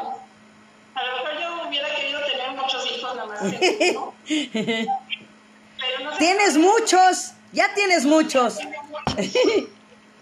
[0.95, 4.15] A lo mejor yo hubiera querido tener muchos hijos nada más que uno.
[4.25, 7.33] Pero no sé Tienes muchos.
[7.53, 8.59] Ya tienes muchos.
[9.17, 9.69] Sí,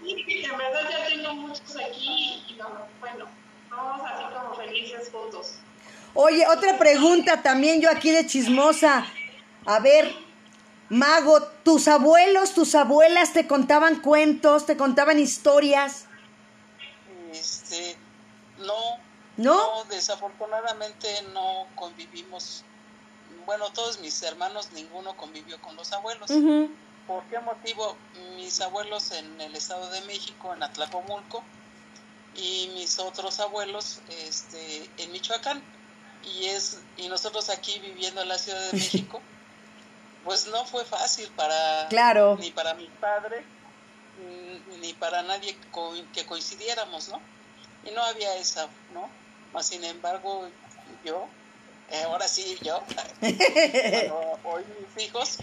[0.07, 2.70] en verdad ya tengo muchos aquí y no,
[3.01, 3.26] bueno,
[3.68, 5.57] vamos así como felices juntos.
[6.14, 9.07] Oye, otra pregunta también yo aquí de chismosa.
[9.66, 10.11] A ver,
[10.91, 16.07] Mago, ¿tus abuelos, tus abuelas te contaban cuentos, te contaban historias?
[17.32, 17.97] Este,
[18.59, 18.74] no,
[19.36, 19.84] ¿No?
[19.84, 22.64] desafortunadamente no convivimos.
[23.47, 26.28] Bueno, todos mis hermanos, ninguno convivió con los abuelos.
[27.07, 27.97] ¿Por qué motivo?
[28.34, 31.45] Mis abuelos en el Estado de México, en Atlacomulco,
[32.34, 35.62] y mis otros abuelos este, en Michoacán.
[36.24, 39.20] Y, es, y nosotros aquí viviendo en la Ciudad de México,
[40.25, 42.37] pues no fue fácil para Claro.
[42.39, 43.45] ni para mi padre
[44.21, 45.57] mm, ni para nadie
[46.12, 47.21] que coincidiéramos, ¿no?
[47.85, 49.09] Y no había esa, ¿no?
[49.62, 50.49] Sin embargo,
[51.05, 51.27] yo,
[51.91, 52.83] eh, ahora sí yo,
[54.45, 54.64] hoy
[54.95, 55.39] mis hijos,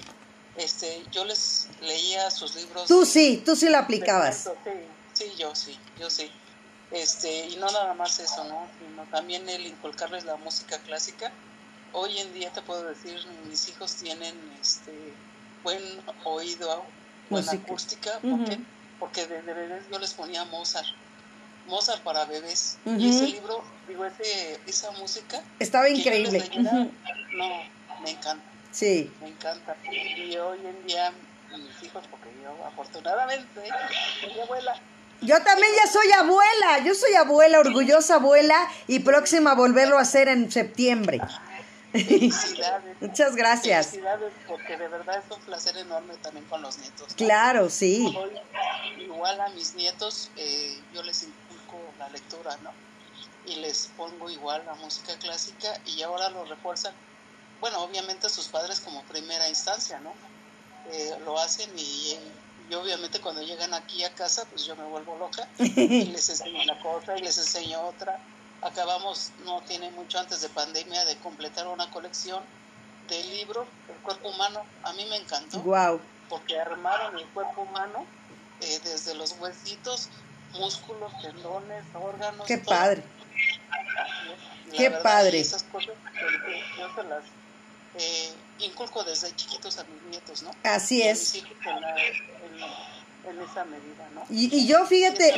[0.55, 2.87] este, yo les leía sus libros.
[2.87, 4.49] Tú sí, tú sí lo aplicabas.
[4.63, 4.71] Sí,
[5.13, 6.31] sí, yo sí, yo sí.
[6.91, 8.65] Este, y no nada más eso, ¿no?
[8.79, 11.31] Sino también el inculcarles la música clásica.
[11.93, 13.17] Hoy en día te puedo decir,
[13.49, 14.93] mis hijos tienen este
[15.63, 15.81] buen
[16.23, 16.83] oído,
[17.29, 17.63] buena Música.
[17.63, 18.37] acústica, Ujú.
[18.37, 18.59] ¿por qué?
[18.99, 20.87] porque desde bebés yo les ponía Mozart.
[21.67, 22.77] Mozart para bebés.
[22.85, 25.41] Y ese libro, digo, ese, esa música.
[25.59, 26.49] Estaba increíble.
[26.57, 26.89] No,
[28.01, 29.11] me encanta Sí.
[29.21, 29.75] me encanta.
[29.91, 31.11] Y hoy en día
[31.51, 33.61] mis hijos, porque yo afortunadamente
[34.21, 34.79] soy abuela,
[35.21, 38.55] Yo también ya soy abuela, yo soy abuela, orgullosa abuela
[38.87, 41.19] y próxima a volverlo a hacer en septiembre.
[42.05, 43.01] felicidades.
[43.01, 43.87] Muchas gracias.
[43.87, 47.09] Felicidades, porque de verdad es un placer enorme también con los nietos.
[47.09, 47.15] ¿no?
[47.15, 48.13] Claro, sí.
[48.17, 48.31] Hoy,
[49.01, 52.71] igual a mis nietos, eh, yo les inculco la lectura, ¿no?
[53.45, 56.93] Y les pongo igual la música clásica y ahora lo refuerzan.
[57.61, 60.13] Bueno, obviamente sus padres como primera instancia, ¿no?
[60.91, 62.17] Eh, lo hacen y,
[62.69, 66.61] y obviamente cuando llegan aquí a casa, pues yo me vuelvo loca y les enseño
[66.61, 68.19] una cosa y les enseño otra.
[68.61, 72.43] Acabamos, no tiene mucho antes de pandemia, de completar una colección
[73.07, 74.65] de libros, El cuerpo humano.
[74.83, 76.01] A mí me encantó Wow.
[76.29, 78.05] porque armaron el cuerpo humano
[78.59, 80.09] eh, desde los huesitos,
[80.53, 82.47] músculos, tendones, órganos.
[82.47, 82.75] Qué todo.
[82.75, 83.03] padre.
[84.75, 85.39] Qué verdad, padre.
[85.39, 87.23] Esas cosas que yo se las
[87.93, 90.51] eh, inculco desde chiquitos a mis nietos, ¿no?
[90.63, 91.19] Así a es.
[91.33, 92.96] mis hijos en, la- en-
[93.29, 94.21] en esa medida, ¿no?
[94.29, 95.33] Y, y yo, fíjate,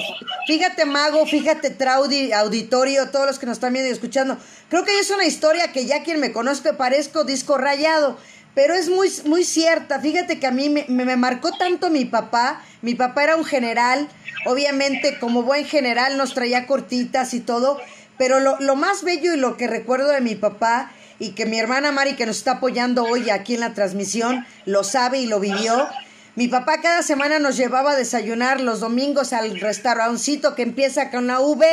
[0.48, 4.38] fíjate, Mago, fíjate, Traudi, auditorio, todos los que nos están viendo y escuchando.
[4.70, 8.18] Creo que es una historia que ya quien me conozca parezco disco rayado,
[8.56, 10.00] pero es muy, muy cierta.
[10.00, 12.64] Fíjate que a mí me, me- me marcó tanto mi papá.
[12.82, 14.08] Mi papá era un general,
[14.46, 17.80] obviamente, como buen general, nos traía cortitas y todo.
[18.18, 21.60] Pero lo, lo más bello y lo que recuerdo de mi papá, y que mi
[21.60, 25.40] hermana Mari, que nos está apoyando hoy aquí en la transmisión, lo sabe y lo
[25.40, 25.88] vivió.
[26.40, 31.28] Mi papá cada semana nos llevaba a desayunar los domingos al restaurancito que empieza con
[31.28, 31.68] la V,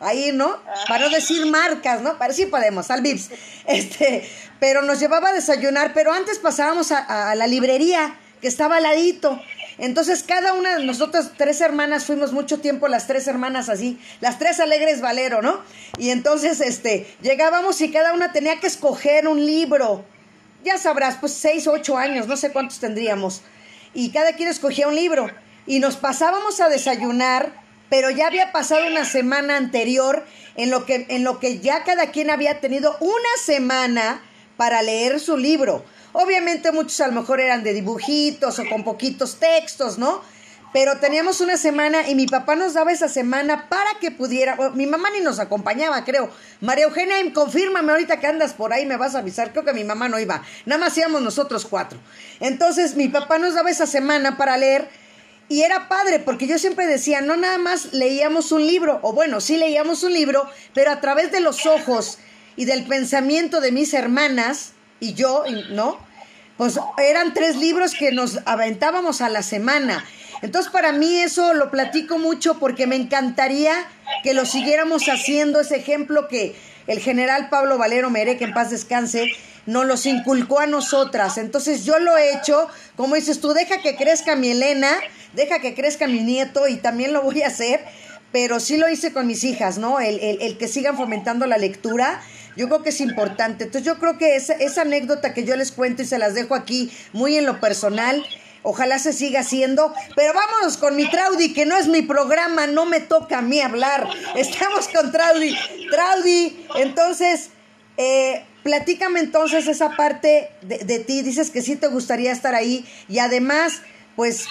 [0.00, 0.56] ahí, ¿no?
[0.88, 2.18] Para no decir marcas, ¿no?
[2.18, 3.30] Para sí podemos, al Vips.
[3.68, 8.82] Este, pero nos llevaba a desayunar, pero antes pasábamos a, la librería que estaba al
[8.82, 9.40] ladito.
[9.78, 14.40] Entonces cada una de nosotras, tres hermanas, fuimos mucho tiempo las tres hermanas así, las
[14.40, 15.60] tres alegres Valero, ¿no?
[15.96, 20.04] Y entonces, este, llegábamos y cada una tenía que escoger un libro.
[20.64, 23.42] Ya sabrás, pues seis, ocho años, no sé cuántos tendríamos.
[23.98, 25.28] Y cada quien escogía un libro.
[25.66, 27.52] y nos pasábamos a desayunar,
[27.90, 30.24] pero ya había pasado una semana anterior
[30.54, 34.22] en lo que, en lo que ya cada quien había tenido una semana
[34.56, 35.84] para leer su libro.
[36.12, 40.22] Obviamente muchos a lo mejor eran de dibujitos o con poquitos textos, ¿no?
[40.72, 44.56] Pero teníamos una semana y mi papá nos daba esa semana para que pudiera.
[44.74, 46.30] mi mamá ni nos acompañaba, creo.
[46.60, 49.52] María Eugenia, confírmame ahorita que andas por ahí, me vas a avisar.
[49.52, 50.42] Creo que mi mamá no iba.
[50.66, 51.98] Nada más íbamos nosotros cuatro.
[52.40, 54.88] Entonces mi papá nos daba esa semana para leer.
[55.48, 59.40] Y era padre, porque yo siempre decía, no nada más leíamos un libro, o bueno,
[59.40, 62.18] sí leíamos un libro, pero a través de los ojos
[62.56, 65.98] y del pensamiento de mis hermanas y yo, ¿no?
[66.58, 70.04] Pues eran tres libros que nos aventábamos a la semana.
[70.42, 73.74] Entonces para mí eso lo platico mucho porque me encantaría
[74.22, 76.54] que lo siguiéramos haciendo, ese ejemplo que
[76.86, 79.30] el general Pablo Valero Mere, que en paz descanse,
[79.66, 81.36] nos los inculcó a nosotras.
[81.36, 84.90] Entonces yo lo he hecho, como dices tú, deja que crezca mi Elena,
[85.34, 87.84] deja que crezca mi nieto y también lo voy a hacer,
[88.32, 90.00] pero sí lo hice con mis hijas, ¿no?
[90.00, 92.20] El, el, que sigan fomentando la lectura.
[92.56, 93.64] Yo creo que es importante.
[93.64, 96.54] Entonces yo creo que esa, esa anécdota que yo les cuento y se las dejo
[96.54, 98.24] aquí muy en lo personal,
[98.62, 99.94] Ojalá se siga haciendo.
[100.16, 103.60] Pero vámonos con mi Traudy, que no es mi programa, no me toca a mí
[103.60, 104.08] hablar.
[104.34, 105.56] Estamos con Traudy.
[105.90, 107.50] Traudy, entonces,
[107.96, 111.22] eh, platícame entonces esa parte de, ti.
[111.22, 112.86] Dices que sí te gustaría estar ahí.
[113.08, 113.82] Y además,
[114.16, 114.46] pues,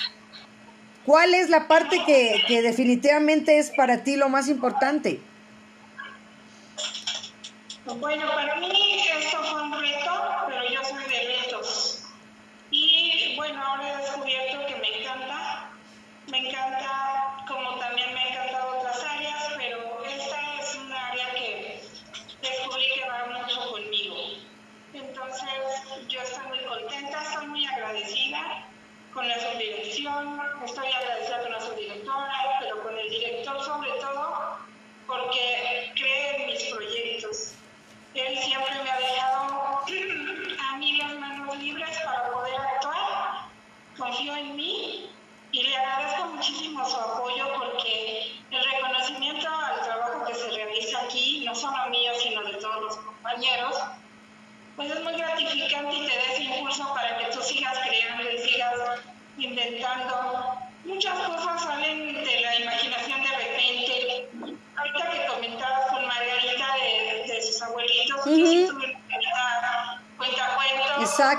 [1.06, 5.20] ¿cuál es la parte que, que definitivamente es para ti lo más importante?
[7.96, 10.12] Bueno, para mí esto fue un reto,
[10.46, 11.67] pero yo soy de retos.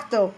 [0.09, 0.35] Exacto.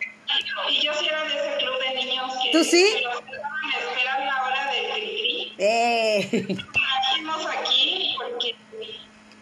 [0.68, 3.02] Y, yo sí era de ese club de niños que, ¿Tú sí?
[3.04, 6.28] los esperan la hora del cri Eh.
[6.32, 8.56] Nacimos aquí porque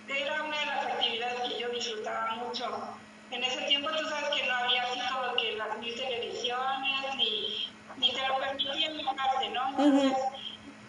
[0.08, 2.98] era una de las actividades que yo disfrutaba mucho.
[3.30, 7.70] En ese tiempo tú sabes que no había así como que las mil televisiones, ni,
[7.96, 9.68] ni te lo permitían mi parte, ¿no?
[9.70, 10.12] Entonces,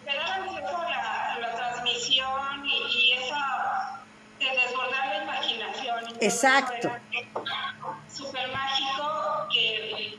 [0.05, 3.99] era eso la, la transmisión y, y esa
[4.39, 6.17] de desbordar la imaginación.
[6.21, 6.87] Exacto.
[6.87, 7.75] eso era
[8.09, 10.17] Súper mágico que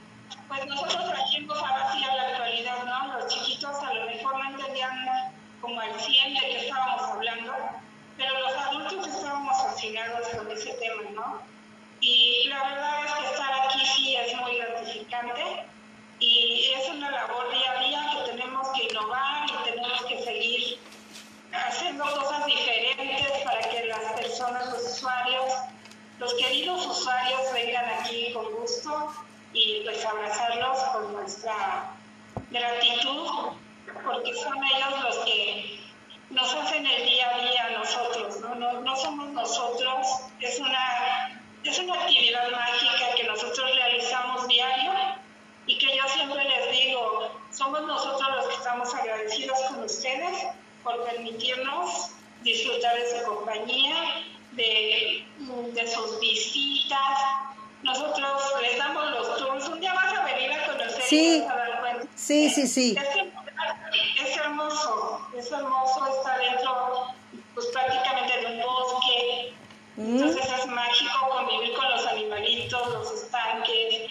[0.49, 3.19] pues nosotros trajimos ahora sí a la actualidad, ¿no?
[3.19, 7.55] Los chiquitos a lo mejor no entendían como al 100 de qué estábamos hablando,
[8.17, 11.43] pero los adultos estábamos fascinados con ese tema, ¿no?
[12.01, 15.67] Y la verdad es que estar aquí sí es muy gratificante
[16.19, 20.79] y es una labor día a día que tenemos que innovar y tenemos que seguir
[22.01, 25.53] haciendo cosas diferentes para que las personas, los usuarios,
[26.19, 29.13] los queridos usuarios vengan aquí con gusto
[29.53, 31.91] y pues abrazarlos con nuestra
[32.51, 33.53] gratitud,
[34.05, 35.81] porque son ellos los que
[36.31, 38.55] nos hacen el día a día a nosotros, ¿no?
[38.55, 40.07] No, no somos nosotros,
[40.41, 44.93] es una, es una actividad mágica que nosotros realizamos diario
[45.67, 50.47] y que yo siempre les digo, somos nosotros los que estamos agradecidos con ustedes
[50.83, 52.11] por permitirnos
[52.43, 53.97] disfrutar de su compañía,
[54.53, 55.25] de,
[55.73, 56.99] de sus visitas.
[57.83, 59.69] Nosotros les damos los tours.
[59.69, 61.37] Un día vas a venir a conocer Sí.
[61.37, 62.07] y vas a dar cuenta.
[62.15, 62.97] Sí, sí, sí.
[62.99, 67.07] Es, es hermoso, es hermoso estar dentro,
[67.55, 69.55] pues prácticamente en un bosque.
[69.97, 74.11] Entonces es mágico convivir con los animalitos, los estanques.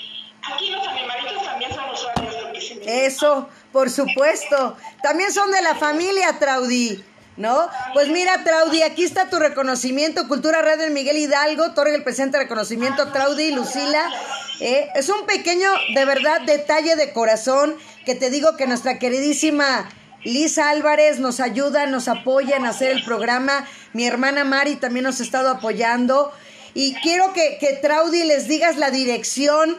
[0.52, 4.78] Aquí los animalitos también son usuarios porque se me Eso, por supuesto.
[5.02, 7.04] También son de la familia, Traudy.
[7.38, 7.70] ¿No?
[7.94, 12.38] Pues mira, Traudy, aquí está tu reconocimiento, Cultura Red en Miguel Hidalgo, otorga el presente
[12.38, 14.12] reconocimiento a Traudy y Lucila.
[14.60, 19.90] Eh, es un pequeño, de verdad, detalle de corazón que te digo que nuestra queridísima
[20.26, 23.66] Lisa Álvarez nos ayuda, nos apoya en hacer el programa.
[23.94, 26.34] Mi hermana Mari también nos ha estado apoyando.
[26.74, 29.78] Y quiero que, que Traudy les digas la dirección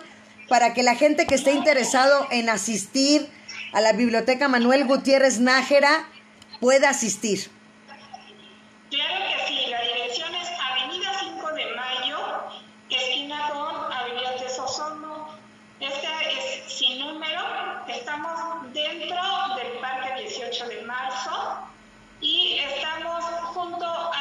[0.49, 3.29] para que la gente que esté interesado en asistir
[3.73, 6.09] a la Biblioteca Manuel Gutiérrez Nájera
[6.61, 7.51] pueda asistir.
[8.91, 12.19] Claro que sí, la dirección es Avenida 5 de Mayo,
[12.89, 15.35] esquina con Avenida de Sosomo.
[15.79, 17.41] Este es sin número,
[17.89, 19.21] estamos dentro
[19.57, 21.61] del Parque 18 de Marzo
[22.21, 24.20] y estamos junto a